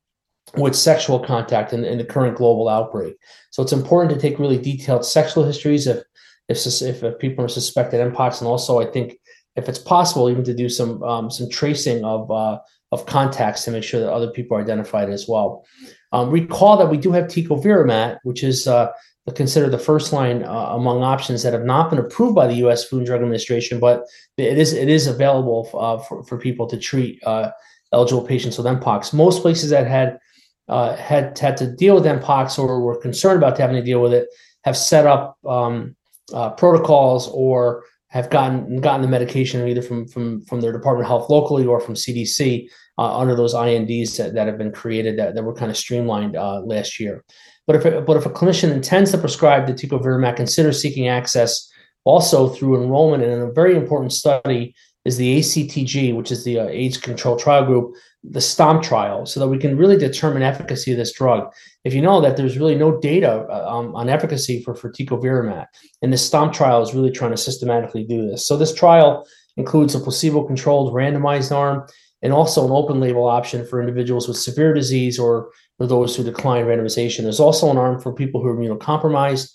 with 0.55 0.75
sexual 0.75 1.19
contact 1.19 1.73
in, 1.73 1.83
in, 1.83 1.97
the 1.97 2.03
current 2.03 2.37
global 2.37 2.69
outbreak. 2.69 3.15
So 3.51 3.61
it's 3.61 3.73
important 3.73 4.13
to 4.13 4.19
take 4.19 4.39
really 4.39 4.57
detailed 4.57 5.05
sexual 5.05 5.43
histories 5.43 5.87
if 5.87 6.03
if, 6.47 6.65
if, 6.81 7.19
people 7.19 7.45
are 7.45 7.49
suspected 7.49 7.99
mpox, 8.11 8.39
and 8.39 8.47
also 8.47 8.79
I 8.79 8.85
think 8.85 9.19
if 9.55 9.69
it's 9.69 9.77
possible, 9.77 10.29
even 10.29 10.43
to 10.45 10.53
do 10.53 10.69
some 10.69 11.03
um, 11.03 11.29
some 11.29 11.49
tracing 11.49 12.03
of 12.03 12.31
uh, 12.31 12.59
of 12.91 13.05
contacts 13.05 13.65
to 13.65 13.71
make 13.71 13.83
sure 13.83 13.99
that 13.99 14.11
other 14.11 14.31
people 14.31 14.57
are 14.57 14.61
identified 14.61 15.09
as 15.09 15.27
well. 15.27 15.65
Um, 16.11 16.31
recall 16.31 16.77
that 16.77 16.89
we 16.89 16.97
do 16.97 17.11
have 17.11 17.25
tecovirimat, 17.25 18.17
which 18.23 18.43
is 18.43 18.67
uh, 18.67 18.91
considered 19.35 19.71
the 19.71 19.79
first 19.79 20.13
line 20.13 20.43
uh, 20.43 20.69
among 20.71 21.03
options 21.03 21.43
that 21.43 21.53
have 21.53 21.65
not 21.65 21.89
been 21.89 21.99
approved 21.99 22.35
by 22.35 22.47
the 22.47 22.55
U.S. 22.55 22.83
Food 22.83 22.99
and 22.99 23.07
Drug 23.07 23.21
Administration, 23.21 23.79
but 23.79 24.05
it 24.37 24.57
is 24.57 24.73
it 24.73 24.89
is 24.89 25.07
available 25.07 25.69
uh, 25.73 25.97
for, 25.97 26.23
for 26.23 26.37
people 26.37 26.67
to 26.67 26.77
treat 26.77 27.21
uh, 27.25 27.51
eligible 27.91 28.25
patients 28.25 28.57
with 28.57 28.67
mpox. 28.67 29.13
Most 29.13 29.41
places 29.41 29.69
that 29.69 29.87
had 29.87 30.19
uh, 30.67 30.95
had 30.95 31.37
had 31.37 31.57
to 31.57 31.75
deal 31.75 31.95
with 31.95 32.05
mpox 32.05 32.59
or 32.59 32.79
were 32.81 32.99
concerned 32.99 33.37
about 33.37 33.57
having 33.57 33.75
to 33.75 33.83
deal 33.83 34.01
with 34.01 34.13
it 34.13 34.27
have 34.63 34.77
set 34.77 35.07
up 35.07 35.37
um, 35.47 35.95
uh, 36.33 36.51
protocols 36.51 37.27
or 37.29 37.83
have 38.07 38.29
gotten 38.29 38.79
gotten 38.81 39.01
the 39.01 39.07
medication 39.07 39.67
either 39.67 39.81
from 39.81 40.07
from 40.07 40.41
from 40.45 40.61
their 40.61 40.71
department 40.71 41.05
of 41.05 41.09
health 41.09 41.29
locally 41.29 41.65
or 41.65 41.79
from 41.79 41.95
CDC 41.95 42.69
uh, 42.97 43.17
under 43.17 43.35
those 43.35 43.53
INDs 43.53 44.17
that, 44.17 44.33
that 44.33 44.47
have 44.47 44.57
been 44.57 44.71
created 44.71 45.17
that, 45.17 45.33
that 45.35 45.43
were 45.43 45.53
kind 45.53 45.71
of 45.71 45.77
streamlined 45.77 46.33
last 46.33 46.99
year. 46.99 47.23
But 47.69 47.75
if 47.75 47.85
a, 47.85 48.01
but 48.01 48.17
if 48.17 48.25
a 48.25 48.31
clinician 48.31 48.71
intends 48.71 49.11
to 49.11 49.19
prescribe 49.19 49.67
the 49.67 49.73
tecovirimat, 49.73 50.35
consider 50.35 50.73
seeking 50.73 51.07
access 51.07 51.71
also 52.03 52.49
through 52.49 52.81
enrollment 52.81 53.21
in 53.21 53.41
a 53.41 53.51
very 53.51 53.75
important 53.75 54.11
study 54.11 54.73
is 55.05 55.17
the 55.17 55.37
ACTG, 55.37 56.15
which 56.15 56.31
is 56.31 56.43
the 56.43 56.61
uh, 56.61 56.65
AIDS 56.65 56.97
Control 56.97 57.37
Trial 57.37 57.65
Group, 57.65 57.93
the 58.23 58.41
STOMP 58.41 58.81
trial 58.81 59.27
so 59.27 59.39
that 59.39 59.49
we 59.49 59.59
can 59.59 59.77
really 59.77 59.99
determine 59.99 60.41
efficacy 60.41 60.93
of 60.93 60.97
this 60.97 61.13
drug. 61.13 61.47
If 61.83 61.93
you 61.93 62.01
know 62.01 62.19
that 62.21 62.37
there's 62.37 62.57
really 62.57 62.73
no 62.73 62.99
data 62.99 63.47
um, 63.51 63.95
on 63.95 64.09
efficacy 64.09 64.63
for, 64.63 64.73
for 64.73 64.91
tecovirimat, 64.91 65.67
and 66.01 66.11
the 66.11 66.17
STOMP 66.17 66.51
trial 66.51 66.81
is 66.81 66.95
really 66.95 67.11
trying 67.11 67.31
to 67.31 67.37
systematically 67.37 68.03
do 68.03 68.27
this. 68.27 68.47
So 68.47 68.57
this 68.57 68.73
trial 68.73 69.27
includes 69.57 69.93
a 69.93 69.99
placebo-controlled 69.99 70.91
randomized 70.91 71.55
arm 71.55 71.85
and 72.21 72.33
also 72.33 72.65
an 72.65 72.71
open 72.71 72.99
label 72.99 73.27
option 73.27 73.65
for 73.65 73.79
individuals 73.79 74.27
with 74.27 74.37
severe 74.37 74.73
disease 74.73 75.17
or, 75.17 75.51
or 75.79 75.87
those 75.87 76.15
who 76.15 76.23
decline 76.23 76.65
randomization. 76.65 77.23
There's 77.23 77.39
also 77.39 77.71
an 77.71 77.77
arm 77.77 77.99
for 77.99 78.13
people 78.13 78.41
who 78.41 78.49
are 78.49 78.55
immunocompromised. 78.55 79.51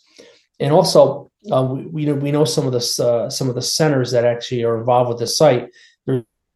And 0.60 0.72
also, 0.72 1.30
uh, 1.50 1.62
we, 1.64 1.86
we, 1.86 2.04
know, 2.06 2.14
we 2.14 2.32
know 2.32 2.44
some 2.44 2.66
of 2.66 2.72
the 2.72 3.04
uh, 3.04 3.28
some 3.28 3.48
of 3.48 3.54
the 3.54 3.62
centers 3.62 4.12
that 4.12 4.24
actually 4.24 4.64
are 4.64 4.78
involved 4.78 5.08
with 5.08 5.18
the 5.18 5.26
site 5.26 5.68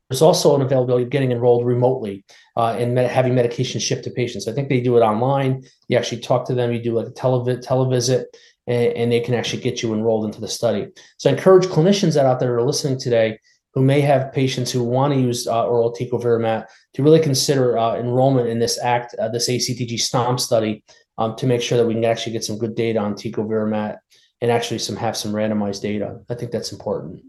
there's 0.09 0.23
also 0.23 0.57
an 0.57 0.63
availability 0.63 1.05
of 1.05 1.11
getting 1.11 1.33
enrolled 1.33 1.67
remotely 1.67 2.25
uh, 2.57 2.75
and 2.79 2.95
med- 2.95 3.11
having 3.11 3.35
medication 3.35 3.79
shipped 3.79 4.05
to 4.05 4.11
patients. 4.11 4.49
I 4.49 4.53
think 4.53 4.69
they 4.69 4.81
do 4.81 4.97
it 4.97 5.03
online. 5.03 5.65
You 5.89 5.99
actually 5.99 6.23
talk 6.23 6.47
to 6.47 6.55
them, 6.55 6.73
you 6.73 6.83
do 6.83 6.95
like 6.95 7.09
a 7.09 7.11
televi- 7.11 7.63
televisit, 7.63 8.25
and, 8.67 8.93
and 8.95 9.13
they 9.13 9.21
can 9.21 9.35
actually 9.35 9.63
get 9.63 9.83
you 9.83 9.93
enrolled 9.93 10.25
into 10.25 10.41
the 10.41 10.49
study. 10.49 10.89
So 11.19 11.29
I 11.29 11.35
encourage 11.35 11.67
clinicians 11.67 12.15
that 12.15 12.25
out 12.25 12.41
there 12.41 12.57
are 12.57 12.63
listening 12.63 12.99
today 12.99 13.39
who 13.75 13.83
may 13.83 14.01
have 14.01 14.33
patients 14.33 14.71
who 14.71 14.83
want 14.83 15.13
to 15.13 15.21
use 15.21 15.47
uh, 15.47 15.67
oral 15.67 15.95
tecovirimat 15.95 16.67
to 16.95 17.03
really 17.03 17.21
consider 17.21 17.79
uh, 17.79 17.97
enrollment 17.97 18.49
in 18.49 18.59
this 18.59 18.79
ACT, 18.79 19.15
uh, 19.19 19.29
this 19.29 19.49
ACTG 19.49 20.01
STOMP 20.01 20.41
study 20.41 20.83
um, 21.19 21.37
to 21.37 21.47
make 21.47 21.61
sure 21.61 21.79
that 21.79 21.87
we 21.87 21.95
can 21.95 22.05
actually 22.05 22.33
get 22.33 22.45
some 22.45 22.59
good 22.59 22.75
data 22.75 22.99
on 22.99 23.15
tecovirimat 23.15 23.99
and 24.41 24.51
actually 24.51 24.79
some 24.79 24.97
have 24.97 25.17
some 25.17 25.33
randomized 25.33 25.83
data. 25.83 26.21
I 26.31 26.35
think 26.35 26.51
that's 26.51 26.73
important. 26.73 27.21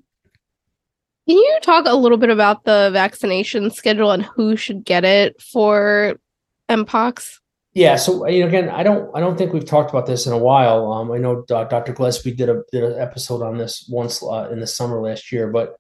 Can 1.28 1.38
you 1.38 1.60
talk 1.62 1.86
a 1.86 1.96
little 1.96 2.18
bit 2.18 2.30
about 2.30 2.64
the 2.64 2.90
vaccination 2.92 3.70
schedule 3.70 4.12
and 4.12 4.24
who 4.24 4.56
should 4.56 4.84
get 4.84 5.06
it 5.06 5.40
for 5.42 6.16
mpox? 6.70 7.40
Yeah, 7.74 7.98
so 7.98 8.28
you 8.28 8.42
know, 8.42 8.48
again, 8.48 8.70
I 8.70 8.82
don't, 8.82 9.16
I 9.16 9.20
don't 9.20 9.38
think 9.38 9.54
we've 9.54 9.66
talked 9.66 9.92
about 9.92 10.08
this 10.08 10.26
in 10.26 10.34
a 10.34 10.38
while. 10.38 10.92
Um, 10.92 11.12
I 11.12 11.18
know 11.18 11.46
uh, 11.52 11.66
Dr. 11.66 11.94
Gillespie 11.94 12.34
did 12.34 12.50
a 12.50 12.64
did 12.72 12.84
an 12.84 13.00
episode 13.00 13.44
on 13.44 13.58
this 13.58 13.88
once 13.88 14.24
uh, 14.24 14.50
in 14.52 14.60
the 14.60 14.66
summer 14.66 15.00
last 15.00 15.32
year, 15.32 15.52
but 15.52 15.76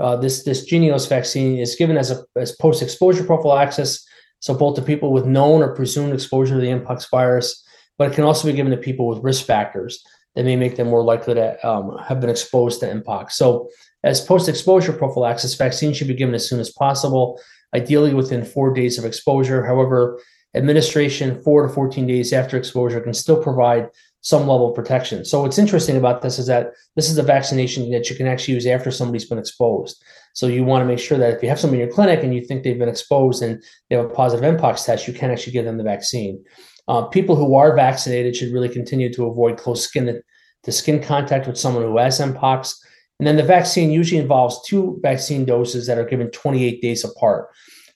uh, 0.00 0.16
this 0.16 0.44
this 0.44 0.70
Jynneos 0.70 1.08
vaccine 1.08 1.58
is 1.58 1.76
given 1.76 1.96
as 1.96 2.10
a 2.10 2.24
as 2.36 2.52
post 2.52 2.82
exposure 2.82 3.24
prophylaxis, 3.24 4.06
so 4.40 4.54
both 4.54 4.76
to 4.76 4.82
people 4.82 5.12
with 5.12 5.26
known 5.26 5.62
or 5.62 5.74
presumed 5.74 6.12
exposure 6.12 6.54
to 6.54 6.60
the 6.60 6.66
mpox 6.68 7.08
virus, 7.10 7.64
but 7.98 8.10
it 8.10 8.14
can 8.14 8.24
also 8.24 8.48
be 8.48 8.54
given 8.54 8.72
to 8.72 8.78
people 8.78 9.06
with 9.06 9.22
risk 9.22 9.46
factors 9.46 10.04
that 10.34 10.44
may 10.44 10.56
make 10.56 10.76
them 10.76 10.88
more 10.88 11.04
likely 11.04 11.34
to 11.34 11.66
um, 11.68 11.96
have 11.98 12.20
been 12.20 12.30
exposed 12.30 12.80
to 12.80 12.86
mpox. 12.86 13.32
So 13.32 13.68
as 14.02 14.20
post-exposure 14.20 14.92
prophylaxis, 14.92 15.54
vaccine 15.54 15.94
should 15.94 16.08
be 16.08 16.14
given 16.14 16.34
as 16.34 16.48
soon 16.48 16.60
as 16.60 16.70
possible, 16.70 17.40
ideally 17.74 18.12
within 18.12 18.44
four 18.44 18.74
days 18.74 18.98
of 18.98 19.04
exposure. 19.04 19.64
However, 19.64 20.20
administration 20.54 21.42
four 21.42 21.66
to 21.66 21.72
14 21.72 22.06
days 22.06 22.32
after 22.32 22.56
exposure 22.56 23.00
can 23.00 23.14
still 23.14 23.42
provide 23.42 23.88
some 24.24 24.48
level 24.48 24.70
of 24.70 24.74
protection. 24.74 25.22
So 25.22 25.42
what's 25.42 25.58
interesting 25.58 25.98
about 25.98 26.22
this 26.22 26.38
is 26.38 26.46
that 26.46 26.72
this 26.96 27.10
is 27.10 27.18
a 27.18 27.22
vaccination 27.22 27.90
that 27.90 28.08
you 28.08 28.16
can 28.16 28.26
actually 28.26 28.54
use 28.54 28.66
after 28.66 28.90
somebody's 28.90 29.26
been 29.26 29.38
exposed. 29.38 30.02
So 30.32 30.46
you 30.46 30.64
want 30.64 30.80
to 30.80 30.86
make 30.86 30.98
sure 30.98 31.18
that 31.18 31.34
if 31.34 31.42
you 31.42 31.48
have 31.50 31.60
somebody 31.60 31.82
in 31.82 31.88
your 31.88 31.94
clinic 31.94 32.24
and 32.24 32.34
you 32.34 32.42
think 32.42 32.62
they've 32.62 32.78
been 32.78 32.88
exposed 32.88 33.42
and 33.42 33.62
they 33.88 33.96
have 33.96 34.06
a 34.06 34.08
positive 34.08 34.56
mpox 34.56 34.86
test, 34.86 35.06
you 35.06 35.12
can 35.12 35.30
actually 35.30 35.52
give 35.52 35.66
them 35.66 35.76
the 35.76 35.84
vaccine. 35.84 36.42
Uh, 36.88 37.02
people 37.02 37.36
who 37.36 37.54
are 37.54 37.76
vaccinated 37.76 38.34
should 38.34 38.52
really 38.52 38.68
continue 38.70 39.12
to 39.12 39.26
avoid 39.26 39.58
close 39.58 39.84
skin 39.84 40.22
to 40.62 40.72
skin 40.72 41.02
contact 41.02 41.46
with 41.46 41.58
someone 41.58 41.82
who 41.82 41.98
has 41.98 42.18
mpox. 42.18 42.74
And 43.18 43.26
then 43.26 43.36
the 43.36 43.42
vaccine 43.42 43.90
usually 43.90 44.20
involves 44.20 44.66
two 44.66 44.98
vaccine 45.02 45.44
doses 45.44 45.86
that 45.86 45.98
are 45.98 46.04
given 46.04 46.30
28 46.30 46.80
days 46.80 47.04
apart. 47.04 47.50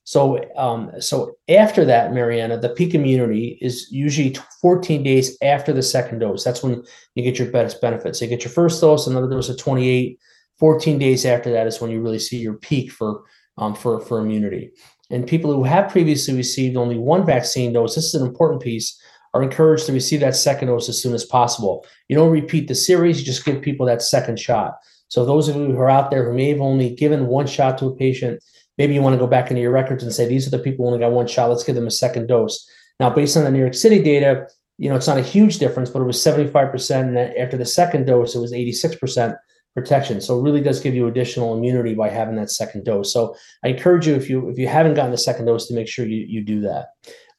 So, 0.09 0.43
um, 0.57 0.91
so 1.00 1.37
after 1.50 1.85
that, 1.85 2.15
Marianna, 2.15 2.57
the 2.57 2.71
peak 2.71 2.95
immunity 2.95 3.59
is 3.61 3.88
usually 3.93 4.35
14 4.62 5.03
days 5.03 5.37
after 5.43 5.71
the 5.71 5.83
second 5.83 6.21
dose. 6.21 6.43
That's 6.43 6.62
when 6.62 6.83
you 7.15 7.23
get 7.23 7.38
your 7.38 7.50
best 7.50 7.79
benefits. 7.83 8.19
So 8.19 8.25
you 8.25 8.31
get 8.31 8.43
your 8.43 8.50
first 8.50 8.81
dose, 8.81 9.07
another 9.07 9.29
dose 9.29 9.50
of 9.50 9.59
28. 9.59 10.19
14 10.59 10.99
days 10.99 11.27
after 11.27 11.53
that 11.53 11.67
is 11.67 11.83
when 11.83 11.91
you 11.91 12.00
really 12.00 12.19
see 12.19 12.38
your 12.38 12.55
peak 12.55 12.91
for 12.91 13.25
um, 13.59 13.75
for 13.75 14.00
for 14.00 14.19
immunity. 14.19 14.71
And 15.11 15.27
people 15.27 15.53
who 15.53 15.65
have 15.65 15.91
previously 15.91 16.35
received 16.35 16.79
only 16.79 16.97
one 16.97 17.27
vaccine 17.27 17.75
dose, 17.75 17.95
this 17.95 18.07
is 18.07 18.15
an 18.15 18.27
important 18.27 18.62
piece, 18.62 18.99
are 19.35 19.43
encouraged 19.43 19.85
to 19.87 19.93
receive 19.93 20.21
that 20.21 20.37
second 20.37 20.69
dose 20.69 20.88
as 20.88 21.03
soon 21.03 21.12
as 21.12 21.27
possible. 21.27 21.85
You 22.09 22.17
don't 22.17 22.33
repeat 22.33 22.67
the 22.67 22.75
series; 22.75 23.21
you 23.21 23.27
just 23.27 23.45
give 23.45 23.61
people 23.61 23.85
that 23.85 24.00
second 24.00 24.41
shot. 24.41 24.79
So 25.09 25.27
those 25.27 25.49
of 25.49 25.57
you 25.57 25.67
who 25.67 25.79
are 25.79 25.91
out 25.91 26.11
there 26.11 26.25
who 26.25 26.35
may 26.35 26.49
have 26.49 26.62
only 26.62 26.95
given 26.95 27.27
one 27.27 27.47
shot 27.47 27.77
to 27.79 27.88
a 27.88 27.95
patient, 27.95 28.43
maybe 28.78 28.94
you 28.94 29.02
want 29.02 29.14
to 29.14 29.18
go 29.18 29.26
back 29.26 29.50
into 29.50 29.61
your 29.61 29.73
records 29.73 30.02
and 30.02 30.12
say, 30.12 30.26
these 30.26 30.47
are 30.47 30.50
the 30.50 30.58
people 30.58 30.85
who 30.85 30.92
only 30.92 31.04
got 31.04 31.12
one 31.12 31.26
shot. 31.26 31.50
Let's 31.50 31.64
give 31.64 31.75
them 31.75 31.87
a 31.87 31.90
second 31.90 32.28
dose. 32.28 32.66
Now, 33.00 33.11
based 33.11 33.37
on 33.37 33.44
the 33.44 33.50
New 33.50 33.58
York 33.58 33.75
City 33.75 34.02
data, 34.02 34.47
you 34.78 34.88
know, 34.88 34.97
it's 34.97 35.06
not 35.06 35.18
a 35.18 35.23
huge 35.23 35.58
difference, 35.58 35.90
but 35.90 36.00
it 36.00 36.06
was 36.06 36.18
75%. 36.18 37.00
And 37.00 37.18
after 37.18 37.56
the 37.56 37.66
second 37.66 38.06
dose, 38.06 38.35
it 38.35 38.40
was 38.40 38.52
86% 38.52 39.37
protection. 39.75 40.20
So 40.20 40.38
it 40.38 40.42
really 40.42 40.61
does 40.61 40.80
give 40.80 40.94
you 40.94 41.06
additional 41.06 41.56
immunity 41.56 41.94
by 41.94 42.08
having 42.08 42.37
that 42.37 42.50
second 42.50 42.85
dose. 42.85 43.12
So 43.12 43.37
I 43.64 43.68
encourage 43.68 44.06
you, 44.06 44.14
if 44.14 44.30
you 44.30 44.49
if 44.49 44.58
you 44.58 44.68
haven't 44.68 44.94
gotten 44.94 45.11
the 45.11 45.18
second 45.18 45.47
dose, 45.47 45.68
to 45.68 45.75
make 45.75 45.88
sure 45.88 46.06
you, 46.06 46.25
you 46.28 46.42
do 46.42 46.61
that. 46.62 46.88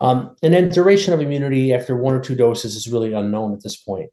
Um, 0.02 0.36
and 0.44 0.54
then 0.54 0.70
duration 0.70 1.14
of 1.14 1.22
immunity 1.22 1.74
after 1.74 1.98
one 1.98 2.14
or 2.14 2.22
two 2.22 2.36
doses 2.36 2.76
is 2.76 2.88
really 2.88 3.14
unknown 3.14 3.54
at 3.54 3.64
this 3.64 3.76
point. 3.76 4.10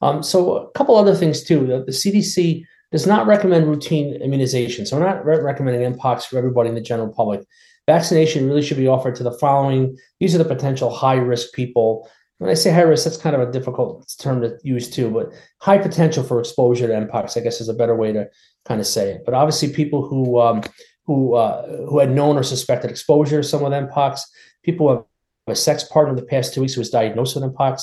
Um, 0.00 0.22
so 0.22 0.56
a 0.56 0.70
couple 0.72 0.96
other 0.96 1.14
things 1.14 1.42
too. 1.42 1.66
The, 1.66 1.84
the 1.84 1.92
CDC 1.92 2.64
does 2.90 3.06
not 3.06 3.26
recommend 3.26 3.66
routine 3.66 4.14
immunization. 4.14 4.86
So 4.86 4.98
we're 4.98 5.06
not 5.06 5.24
re- 5.24 5.40
recommending 5.40 5.94
Mpox 5.94 6.24
for 6.24 6.38
everybody 6.38 6.68
in 6.68 6.74
the 6.74 6.80
general 6.80 7.12
public. 7.12 7.44
Vaccination 7.86 8.46
really 8.46 8.62
should 8.62 8.76
be 8.76 8.88
offered 8.88 9.14
to 9.16 9.22
the 9.22 9.32
following. 9.32 9.96
These 10.20 10.34
are 10.34 10.38
the 10.38 10.44
potential 10.44 10.90
high 10.90 11.16
risk 11.16 11.52
people. 11.52 12.08
When 12.38 12.50
I 12.50 12.54
say 12.54 12.70
high 12.70 12.82
risk, 12.82 13.04
that's 13.04 13.16
kind 13.16 13.34
of 13.34 13.46
a 13.46 13.50
difficult 13.50 14.14
term 14.18 14.40
to 14.42 14.58
use 14.62 14.88
too, 14.90 15.10
but 15.10 15.32
high 15.60 15.78
potential 15.78 16.22
for 16.22 16.38
exposure 16.38 16.86
to 16.86 17.06
Mpox, 17.06 17.36
I 17.36 17.40
guess, 17.40 17.60
is 17.60 17.68
a 17.68 17.74
better 17.74 17.96
way 17.96 18.12
to 18.12 18.28
kind 18.64 18.80
of 18.80 18.86
say 18.86 19.12
it. 19.12 19.22
But 19.24 19.34
obviously, 19.34 19.72
people 19.72 20.06
who 20.06 20.38
um, 20.40 20.62
who 21.04 21.34
uh, 21.34 21.66
who 21.88 21.98
had 21.98 22.12
known 22.12 22.36
or 22.36 22.42
suspected 22.42 22.90
exposure 22.90 23.42
to 23.42 23.48
some 23.48 23.62
with 23.62 23.72
Mpox, 23.72 24.20
people 24.62 24.88
who 24.88 24.94
have 24.94 25.04
a 25.48 25.56
sex 25.56 25.82
partner 25.82 26.10
in 26.10 26.16
the 26.16 26.22
past 26.22 26.54
two 26.54 26.60
weeks 26.60 26.74
who 26.74 26.80
was 26.80 26.90
diagnosed 26.90 27.34
with 27.34 27.44
Mpox, 27.52 27.82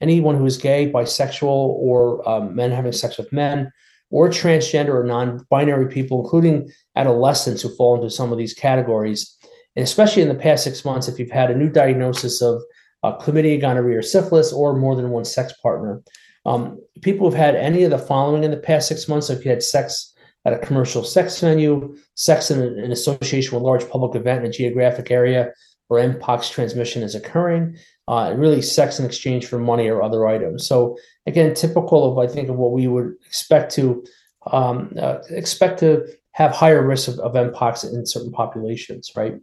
anyone 0.00 0.36
who 0.36 0.46
is 0.46 0.56
gay, 0.56 0.90
bisexual, 0.90 1.46
or 1.46 2.26
um, 2.28 2.56
men 2.56 2.70
having 2.70 2.92
sex 2.92 3.18
with 3.18 3.30
men, 3.32 3.70
or 4.12 4.28
transgender 4.28 4.94
or 4.94 5.04
non-binary 5.04 5.88
people, 5.88 6.22
including 6.22 6.70
adolescents 6.94 7.62
who 7.62 7.74
fall 7.74 7.96
into 7.96 8.10
some 8.10 8.30
of 8.30 8.38
these 8.38 8.54
categories. 8.54 9.36
And 9.74 9.82
especially 9.82 10.22
in 10.22 10.28
the 10.28 10.34
past 10.34 10.62
six 10.62 10.84
months, 10.84 11.08
if 11.08 11.18
you've 11.18 11.30
had 11.30 11.50
a 11.50 11.56
new 11.56 11.70
diagnosis 11.70 12.40
of 12.42 12.62
uh, 13.02 13.18
chlamydia, 13.18 13.60
gonorrhea, 13.60 13.98
or 13.98 14.02
syphilis, 14.02 14.52
or 14.52 14.76
more 14.76 14.94
than 14.94 15.10
one 15.10 15.24
sex 15.24 15.52
partner. 15.62 16.02
Um, 16.44 16.78
people 17.00 17.26
who've 17.26 17.38
had 17.38 17.54
any 17.56 17.82
of 17.84 17.90
the 17.90 17.98
following 17.98 18.44
in 18.44 18.50
the 18.50 18.56
past 18.56 18.86
six 18.86 19.08
months, 19.08 19.30
if 19.30 19.44
you 19.44 19.50
had 19.50 19.62
sex 19.62 20.14
at 20.44 20.52
a 20.52 20.58
commercial 20.58 21.04
sex 21.04 21.40
venue, 21.40 21.96
sex 22.14 22.50
in, 22.50 22.60
in 22.78 22.92
association 22.92 23.54
with 23.54 23.62
a 23.62 23.66
large 23.66 23.88
public 23.88 24.14
event 24.14 24.44
in 24.44 24.50
a 24.50 24.52
geographic 24.52 25.10
area 25.10 25.52
where 25.88 26.08
mpox 26.08 26.50
transmission 26.50 27.02
is 27.02 27.14
occurring, 27.14 27.76
uh, 28.08 28.34
really 28.36 28.62
sex 28.62 28.98
in 28.98 29.06
exchange 29.06 29.46
for 29.46 29.58
money 29.58 29.88
or 29.88 30.02
other 30.02 30.26
items. 30.26 30.66
So 30.66 30.96
again, 31.26 31.54
typical 31.54 32.10
of 32.10 32.18
I 32.18 32.32
think 32.32 32.48
of 32.48 32.56
what 32.56 32.72
we 32.72 32.88
would 32.88 33.14
expect 33.26 33.74
to 33.74 34.04
um, 34.50 34.92
uh, 34.98 35.18
expect 35.30 35.78
to 35.80 36.06
have 36.32 36.50
higher 36.50 36.84
risk 36.84 37.08
of, 37.08 37.18
of 37.20 37.34
mpox 37.34 37.84
in 37.84 38.04
certain 38.06 38.32
populations, 38.32 39.12
right? 39.14 39.34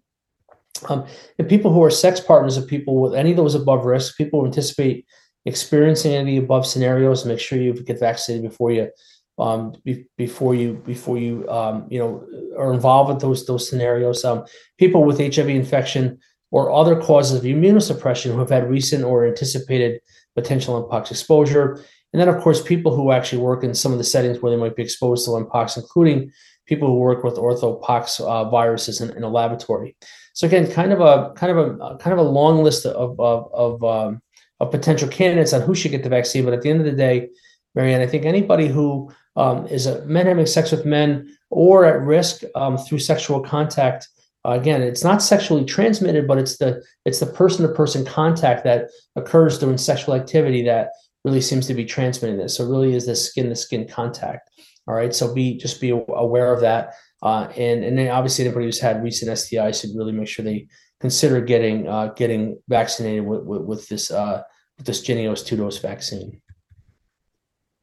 Um, 0.89 1.05
and 1.37 1.47
people 1.47 1.71
who 1.73 1.83
are 1.83 1.89
sex 1.91 2.19
partners 2.19 2.57
of 2.57 2.67
people 2.67 3.01
with 3.01 3.13
any 3.13 3.31
of 3.31 3.37
those 3.37 3.55
above 3.55 3.85
risk, 3.85 4.17
people 4.17 4.45
anticipate 4.45 5.05
experiencing 5.45 6.13
any 6.13 6.37
of 6.37 6.41
the 6.41 6.45
above 6.45 6.65
scenarios, 6.65 7.25
make 7.25 7.39
sure 7.39 7.57
you 7.57 7.73
get 7.73 7.99
vaccinated 7.99 8.49
before 8.49 8.71
you 8.71 8.89
um, 9.37 9.73
be, 9.85 10.05
before 10.17 10.53
you 10.53 10.73
before 10.85 11.17
you 11.17 11.49
um, 11.49 11.87
you 11.89 11.99
know 11.99 12.25
are 12.57 12.73
involved 12.73 13.09
with 13.09 13.21
those 13.21 13.45
those 13.45 13.69
scenarios. 13.69 14.25
Um, 14.25 14.45
people 14.77 15.03
with 15.03 15.19
HIV 15.19 15.49
infection 15.49 16.19
or 16.51 16.71
other 16.71 16.99
causes 16.99 17.37
of 17.37 17.43
immunosuppression 17.43 18.31
who 18.31 18.39
have 18.39 18.49
had 18.49 18.69
recent 18.69 19.03
or 19.03 19.27
anticipated 19.27 20.01
potential 20.35 20.87
mpox 20.87 21.11
exposure. 21.11 21.83
And 22.11 22.19
then, 22.19 22.27
of 22.27 22.41
course, 22.41 22.61
people 22.61 22.95
who 22.95 23.11
actually 23.11 23.41
work 23.41 23.63
in 23.63 23.75
some 23.75 23.91
of 23.91 23.97
the 23.97 24.03
settings 24.03 24.41
where 24.41 24.51
they 24.51 24.57
might 24.57 24.75
be 24.75 24.81
exposed 24.81 25.25
to 25.25 25.31
mpox, 25.31 25.77
including 25.77 26.31
people 26.65 26.87
who 26.87 26.95
work 26.95 27.23
with 27.23 27.35
orthopox 27.35 28.19
uh, 28.21 28.49
viruses 28.49 29.01
in, 29.01 29.09
in, 29.17 29.23
a 29.23 29.29
laboratory. 29.29 29.95
So 30.33 30.47
again, 30.47 30.71
kind 30.71 30.91
of 30.93 31.01
a 31.01 31.33
kind 31.35 31.51
of 31.51 31.79
a 31.81 31.97
kind 31.97 32.13
of 32.13 32.19
a 32.19 32.29
long 32.29 32.63
list 32.63 32.85
of 32.85 33.19
of 33.19 33.51
of, 33.53 33.83
um, 33.83 34.21
of 34.59 34.71
potential 34.71 35.07
candidates 35.07 35.53
on 35.53 35.61
who 35.61 35.75
should 35.75 35.91
get 35.91 36.03
the 36.03 36.09
vaccine. 36.09 36.45
But 36.45 36.53
at 36.53 36.61
the 36.61 36.69
end 36.69 36.79
of 36.79 36.85
the 36.85 36.93
day, 36.93 37.29
Marianne, 37.75 38.01
I 38.01 38.07
think 38.07 38.25
anybody 38.25 38.67
who 38.67 39.11
um, 39.35 39.67
is 39.67 39.85
a 39.85 40.03
men 40.05 40.27
having 40.27 40.45
sex 40.45 40.71
with 40.71 40.85
men 40.85 41.35
or 41.49 41.85
at 41.85 42.01
risk 42.01 42.43
um, 42.55 42.77
through 42.77 42.99
sexual 42.99 43.41
contact 43.41 44.07
again, 44.51 44.81
it's 44.81 45.03
not 45.03 45.21
sexually 45.21 45.65
transmitted, 45.65 46.27
but 46.27 46.37
it's 46.37 46.57
the 46.57 46.81
it's 47.05 47.19
the 47.19 47.25
person 47.25 47.67
to 47.67 47.73
person 47.73 48.05
contact 48.05 48.63
that 48.63 48.89
occurs 49.15 49.59
during 49.59 49.77
sexual 49.77 50.15
activity 50.15 50.63
that 50.63 50.91
really 51.23 51.41
seems 51.41 51.67
to 51.67 51.73
be 51.73 51.85
transmitting 51.85 52.37
this. 52.37 52.55
So 52.55 52.67
really 52.67 52.93
is 52.93 53.05
this 53.05 53.25
skin 53.25 53.49
to 53.49 53.55
skin 53.55 53.87
contact. 53.87 54.49
All 54.87 54.95
right. 54.95 55.13
So 55.13 55.33
be 55.33 55.57
just 55.57 55.81
be 55.81 55.89
aware 55.89 56.53
of 56.53 56.61
that. 56.61 56.93
Uh, 57.21 57.47
and 57.57 57.83
and 57.83 57.97
then 57.97 58.09
obviously 58.09 58.45
anybody 58.45 58.65
who's 58.65 58.79
had 58.79 59.03
recent 59.03 59.31
STIs 59.31 59.81
should 59.81 59.95
really 59.95 60.13
make 60.13 60.27
sure 60.27 60.43
they 60.43 60.67
consider 60.99 61.41
getting 61.41 61.87
uh, 61.87 62.07
getting 62.07 62.57
vaccinated 62.67 63.25
with, 63.25 63.43
with, 63.43 63.61
with 63.61 63.87
this 63.89 64.09
uh, 64.09 64.41
with 64.77 64.87
this 64.87 65.05
Jynneos 65.05 65.45
two 65.45 65.57
dose 65.57 65.77
vaccine. 65.77 66.41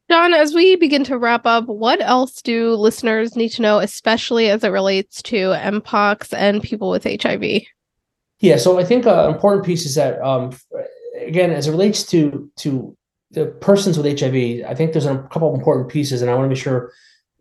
John, 0.08 0.34
as 0.34 0.54
we 0.54 0.76
begin 0.76 1.02
to 1.04 1.18
wrap 1.18 1.46
up, 1.46 1.66
what 1.66 2.00
else 2.00 2.40
do 2.40 2.74
listeners 2.74 3.34
need 3.34 3.48
to 3.50 3.62
know, 3.62 3.78
especially 3.78 4.48
as 4.48 4.62
it 4.62 4.68
relates 4.68 5.20
to 5.22 5.48
Mpox 5.50 6.32
and 6.32 6.62
people 6.62 6.90
with 6.90 7.04
HIV? 7.04 7.62
Yeah, 8.38 8.56
so 8.56 8.78
I 8.78 8.84
think 8.84 9.04
an 9.06 9.18
uh, 9.18 9.28
important 9.28 9.64
piece 9.64 9.84
is 9.84 9.96
that 9.96 10.20
um, 10.22 10.56
again, 11.20 11.50
as 11.50 11.66
it 11.66 11.72
relates 11.72 12.04
to 12.06 12.50
to 12.56 12.96
the 13.32 13.46
persons 13.46 13.98
with 13.98 14.06
HIV, 14.18 14.64
I 14.66 14.74
think 14.74 14.92
there's 14.92 15.06
a 15.06 15.18
couple 15.32 15.48
of 15.48 15.58
important 15.58 15.88
pieces, 15.88 16.22
and 16.22 16.30
I 16.30 16.34
want 16.34 16.44
to 16.44 16.48
make 16.50 16.58
sure 16.58 16.92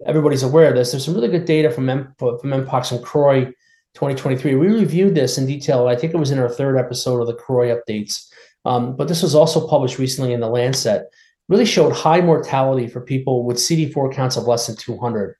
everybody's 0.06 0.44
aware 0.44 0.70
of 0.70 0.76
this. 0.76 0.92
There's 0.92 1.06
some 1.06 1.14
really 1.14 1.28
good 1.28 1.46
data 1.46 1.70
from 1.70 1.90
M- 1.90 2.16
from 2.18 2.40
Mpox 2.40 2.92
and 2.92 3.04
CROI 3.04 3.46
2023. 3.94 4.56
We 4.56 4.68
reviewed 4.68 5.16
this 5.16 5.38
in 5.38 5.46
detail. 5.46 5.88
I 5.88 5.96
think 5.96 6.14
it 6.14 6.18
was 6.18 6.32
in 6.32 6.40
our 6.40 6.50
third 6.50 6.78
episode 6.78 7.22
of 7.22 7.28
the 7.28 7.36
CROI 7.36 7.76
updates, 7.76 8.26
um, 8.64 8.96
but 8.96 9.08
this 9.08 9.22
was 9.22 9.36
also 9.36 9.68
published 9.68 10.00
recently 10.00 10.34
in 10.34 10.40
the 10.40 10.50
Lancet. 10.50 11.06
Really 11.48 11.66
showed 11.66 11.94
high 11.94 12.22
mortality 12.22 12.88
for 12.88 13.02
people 13.02 13.44
with 13.44 13.58
CD4 13.58 14.14
counts 14.14 14.36
of 14.36 14.46
less 14.46 14.68
than 14.68 14.76
200 14.76 15.36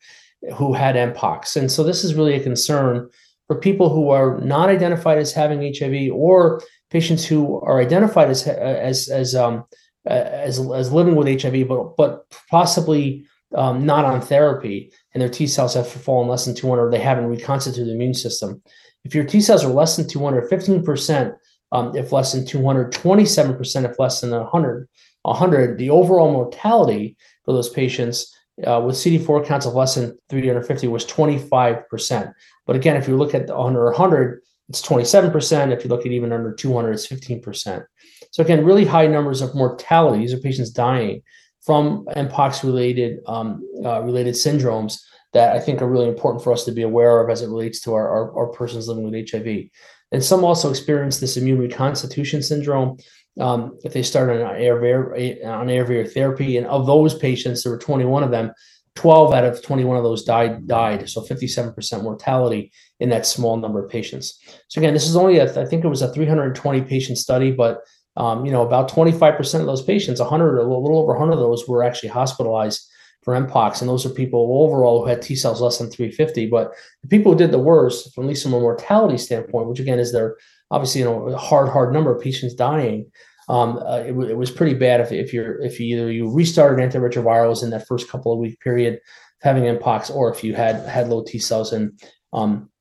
who 0.56 0.74
had 0.74 0.96
Mpox, 0.96 1.56
and 1.56 1.72
so 1.72 1.84
this 1.84 2.04
is 2.04 2.14
really 2.14 2.36
a 2.36 2.44
concern 2.44 3.10
for 3.48 3.60
people 3.60 3.90
who 3.90 4.10
are 4.10 4.40
not 4.42 4.70
identified 4.70 5.18
as 5.18 5.34
having 5.34 5.74
HIV 5.74 6.12
or 6.14 6.62
patients 6.92 7.26
who 7.26 7.60
are 7.62 7.82
identified 7.82 8.30
as 8.30 8.48
as 8.48 9.10
as 9.10 9.34
um, 9.34 9.66
as, 10.06 10.60
as 10.60 10.92
living 10.92 11.16
with 11.16 11.42
HIV, 11.42 11.68
but 11.68 11.98
but 11.98 12.26
possibly 12.50 13.26
um, 13.56 13.86
not 13.86 14.06
on 14.06 14.22
therapy, 14.22 14.92
and 15.14 15.22
their 15.22 15.30
T 15.30 15.48
cells 15.48 15.74
have 15.74 15.88
fallen 15.90 16.28
less 16.28 16.46
than 16.46 16.56
200, 16.56 16.92
they 16.92 17.00
haven't 17.00 17.28
reconstituted 17.28 17.88
the 17.88 17.94
immune 17.94 18.14
system. 18.14 18.62
If 19.04 19.16
your 19.16 19.24
T 19.24 19.42
cells 19.42 19.64
are 19.64 19.72
less 19.72 19.96
than 19.96 20.08
200, 20.08 20.50
15% 20.50 21.36
um, 21.72 21.96
if 21.96 22.12
less 22.12 22.34
than 22.34 22.46
200, 22.46 22.92
27% 22.92 23.90
if 23.90 24.00
less 24.00 24.22
than 24.22 24.32
100, 24.32 24.88
100, 25.28 25.78
the 25.78 25.90
overall 25.90 26.32
mortality 26.32 27.18
for 27.44 27.54
those 27.54 27.70
patients 27.70 28.36
uh, 28.66 28.82
with 28.86 28.96
CD4 28.96 29.46
counts 29.46 29.66
of 29.66 29.74
less 29.74 29.96
than 29.96 30.18
350 30.30 30.88
was 30.88 31.06
25%. 31.06 32.34
But 32.66 32.76
again, 32.76 32.96
if 32.96 33.08
you 33.08 33.18
look 33.18 33.34
at 33.34 33.50
under 33.50 33.86
100, 33.86 34.42
it's 34.70 34.82
27%. 34.82 35.72
If 35.72 35.84
you 35.84 35.90
look 35.90 36.06
at 36.06 36.12
even 36.12 36.32
under 36.32 36.54
200, 36.54 36.92
it's 36.94 37.08
15%. 37.08 37.86
So 38.32 38.44
again, 38.44 38.66
really 38.66 38.86
high 38.86 39.08
numbers 39.08 39.42
of 39.42 39.54
mortality. 39.56 40.20
These 40.20 40.34
are 40.34 40.40
patients 40.40 40.72
dying 40.72 41.22
from 41.66 42.06
mpox 42.16 42.64
related 42.64 43.20
um, 43.26 43.68
uh, 43.84 44.00
related 44.04 44.36
syndromes 44.36 45.00
that 45.34 45.56
I 45.56 45.60
think 45.60 45.82
are 45.82 45.90
really 45.90 46.08
important 46.08 46.44
for 46.44 46.54
us 46.54 46.64
to 46.66 46.72
be 46.72 46.84
aware 46.84 47.22
of 47.22 47.30
as 47.30 47.42
it 47.42 47.50
relates 47.50 47.82
to 47.82 47.94
our, 47.94 48.08
our, 48.08 48.38
our 48.38 48.48
persons 48.48 48.88
living 48.88 49.10
with 49.10 49.30
HIV. 49.30 49.66
And 50.12 50.24
some 50.24 50.46
also 50.46 50.70
experience 50.70 51.20
this 51.20 51.36
immune 51.36 51.60
reconstitution 51.60 52.42
syndrome 52.42 52.98
um, 53.40 53.78
if 53.84 53.94
they 53.94 54.04
started 54.04 54.42
on 54.44 54.56
ARV, 54.56 55.38
on 55.46 55.70
ARV 55.70 56.12
therapy. 56.14 56.58
And 56.58 56.68
of 56.68 56.86
those 56.86 57.14
patients, 57.16 57.64
there 57.64 57.72
were 57.72 57.80
21 57.80 58.24
of 58.24 58.32
them. 58.32 58.52
12 58.96 59.34
out 59.34 59.44
of 59.44 59.62
21 59.62 59.98
of 59.98 60.04
those 60.04 60.24
died 60.24 60.66
died 60.68 61.10
so 61.10 61.20
57% 61.20 62.02
mortality 62.02 62.72
in 63.02 63.10
that 63.10 63.26
small 63.26 63.58
number 63.58 63.84
of 63.84 63.92
patients 63.92 64.40
so 64.70 64.80
again 64.80 64.94
this 64.94 65.06
is 65.06 65.18
only 65.18 65.38
a, 65.38 65.62
I 65.62 65.66
think 65.66 65.84
it 65.84 65.90
was 65.90 66.02
a 66.02 66.14
320 66.14 66.80
patient 66.84 67.18
study 67.18 67.52
but 67.52 67.82
um, 68.18 68.46
you 68.46 68.52
know, 68.52 68.62
about 68.62 68.90
25% 68.90 69.60
of 69.60 69.66
those 69.66 69.82
patients, 69.82 70.20
100 70.20 70.56
or 70.56 70.60
a 70.60 70.64
little 70.64 71.00
over 71.00 71.14
100 71.14 71.34
of 71.34 71.40
those 71.40 71.68
were 71.68 71.84
actually 71.84 72.10
hospitalized 72.10 72.90
for 73.24 73.34
Mpox. 73.34 73.82
And 73.82 73.90
those 73.90 74.06
are 74.06 74.10
people 74.10 74.64
overall 74.64 75.02
who 75.02 75.10
had 75.10 75.22
T 75.22 75.36
cells 75.36 75.62
less 75.62 75.80
than 75.80 75.90
350. 75.90 76.48
But 76.48 76.72
the 77.02 77.08
people 77.10 77.32
who 77.32 77.38
did 77.38 77.52
the 77.52 77.60
worst, 77.60 78.14
from 78.14 78.26
at 78.26 78.30
least 78.30 78.44
from 78.44 78.54
a 78.54 78.60
mortality 78.60 79.18
standpoint, 79.18 79.68
which 79.68 79.80
again 79.80 80.00
is 80.00 80.12
their 80.12 80.38
obviously, 80.72 81.02
you 81.02 81.06
know, 81.06 81.28
a 81.30 81.38
hard, 81.38 81.70
hard 81.70 81.94
number 81.94 82.16
of 82.16 82.22
patients 82.22 82.54
dying. 82.54 83.12
Um, 83.48 83.78
uh, 83.78 83.98
it, 84.00 84.12
it, 84.12 84.38
was 84.38 84.50
pretty 84.50 84.74
bad 84.74 85.02
if, 85.02 85.12
if 85.12 85.32
you're 85.32 85.62
if 85.62 85.80
you 85.80 85.96
either 85.96 86.12
you 86.12 86.32
restarted 86.32 86.80
antiretrovirals 86.80 87.64
in 87.64 87.70
that 87.70 87.88
first 87.88 88.10
couple 88.10 88.34
of 88.34 88.40
week 88.40 88.60
period 88.60 89.00
having 89.42 89.66
mpox 89.66 90.10
or 90.10 90.34
if 90.34 90.44
you 90.44 90.56
had 90.56 90.78
had 90.90 91.10
low 91.10 91.24
T 91.24 91.38
cells 91.38 91.72
and 91.72 91.92
um, 92.34 92.72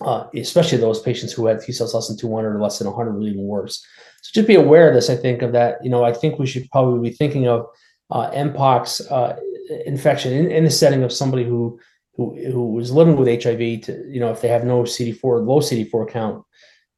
uh, 0.00 0.26
especially 0.34 0.78
those 0.78 1.00
patients 1.00 1.32
who 1.32 1.46
had 1.46 1.60
T 1.60 1.72
cells 1.72 1.94
less 1.94 2.08
than 2.08 2.16
200 2.16 2.56
or 2.56 2.60
less 2.60 2.78
than 2.78 2.86
100 2.86 3.16
or 3.16 3.22
even 3.22 3.42
worse. 3.42 3.84
So 4.22 4.30
just 4.34 4.48
be 4.48 4.54
aware 4.54 4.88
of 4.88 4.94
this. 4.94 5.10
I 5.10 5.16
think 5.16 5.42
of 5.42 5.52
that. 5.52 5.76
You 5.82 5.90
know, 5.90 6.04
I 6.04 6.12
think 6.12 6.38
we 6.38 6.46
should 6.46 6.68
probably 6.70 7.10
be 7.10 7.14
thinking 7.14 7.48
of 7.48 7.66
uh, 8.10 8.30
mpox 8.30 9.00
uh, 9.10 9.36
infection 9.84 10.32
in, 10.32 10.50
in 10.50 10.64
the 10.64 10.70
setting 10.70 11.02
of 11.02 11.12
somebody 11.12 11.44
who 11.44 11.78
who 12.14 12.36
who 12.50 12.72
was 12.72 12.92
living 12.92 13.16
with 13.16 13.42
HIV. 13.42 13.82
To 13.82 14.04
you 14.08 14.20
know, 14.20 14.30
if 14.30 14.40
they 14.40 14.48
have 14.48 14.64
no 14.64 14.82
CD4, 14.82 15.46
low 15.46 15.60
CD4 15.60 16.10
count, 16.10 16.44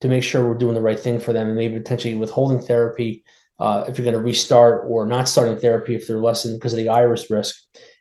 to 0.00 0.08
make 0.08 0.22
sure 0.22 0.46
we're 0.46 0.54
doing 0.54 0.74
the 0.74 0.80
right 0.82 0.98
thing 0.98 1.20
for 1.20 1.32
them, 1.32 1.48
and 1.48 1.56
maybe 1.56 1.78
potentially 1.78 2.14
withholding 2.14 2.60
therapy 2.60 3.24
uh, 3.58 3.84
if 3.88 3.98
you're 3.98 4.04
going 4.04 4.16
to 4.16 4.22
restart, 4.22 4.84
or 4.86 5.06
not 5.06 5.28
starting 5.28 5.58
therapy 5.58 5.94
if 5.94 6.06
they're 6.06 6.18
less 6.18 6.44
than 6.44 6.54
because 6.54 6.72
of 6.72 6.76
the 6.76 6.88
iris 6.88 7.30
risk, 7.30 7.56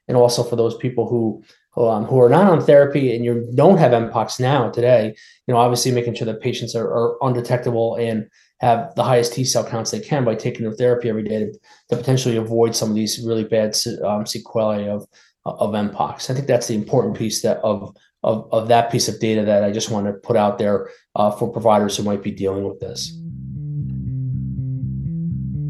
and 0.08 0.16
also 0.16 0.44
for 0.44 0.56
those 0.56 0.78
people 0.78 1.08
who 1.08 1.44
um, 1.82 2.06
who 2.06 2.20
are 2.20 2.30
not 2.30 2.50
on 2.50 2.60
therapy 2.60 3.16
and 3.16 3.24
you 3.24 3.48
don't 3.54 3.78
have 3.78 3.92
mpox 3.92 4.40
now 4.40 4.68
today 4.72 5.16
you 5.46 5.54
know 5.54 5.60
obviously 5.60 5.92
making 5.92 6.16
sure 6.16 6.26
that 6.26 6.42
patients 6.42 6.74
are, 6.74 6.88
are 6.88 7.18
undetectable 7.22 7.96
and 7.98 8.28
have 8.60 8.94
the 8.96 9.04
highest 9.04 9.34
T 9.34 9.44
cell 9.44 9.64
counts 9.64 9.92
they 9.92 10.00
can 10.00 10.26
by 10.26 10.36
taking 10.36 10.64
their 10.64 10.76
therapy 10.76 11.10
every 11.10 11.24
day 11.24 11.40
to, 11.40 11.52
to 11.90 11.96
potentially 11.96 12.38
avoid 12.38 12.76
some 12.76 12.90
of 12.90 12.96
these 12.96 13.20
really 13.24 13.44
bad 13.44 13.76
um, 14.04 14.26
sequelae 14.26 14.90
of 14.90 15.08
of 15.46 15.72
mpox. 15.72 16.30
I 16.30 16.34
think 16.34 16.48
that's 16.48 16.68
the 16.68 16.76
important 16.76 17.16
piece 17.16 17.42
that 17.42 17.58
of 17.60 17.96
of 18.28 18.48
of 18.52 18.68
that 18.68 18.92
piece 18.92 19.08
of 19.08 19.20
data 19.20 19.46
that 19.46 19.64
I 19.64 19.72
just 19.72 19.90
want 19.90 20.06
to 20.08 20.14
put 20.14 20.36
out 20.36 20.58
there 20.58 20.90
uh, 21.16 21.32
for 21.32 21.52
providers 21.52 21.96
who 21.96 22.04
might 22.04 22.22
be 22.22 22.32
dealing 22.32 22.68
with 22.68 22.80
this. 22.80 23.18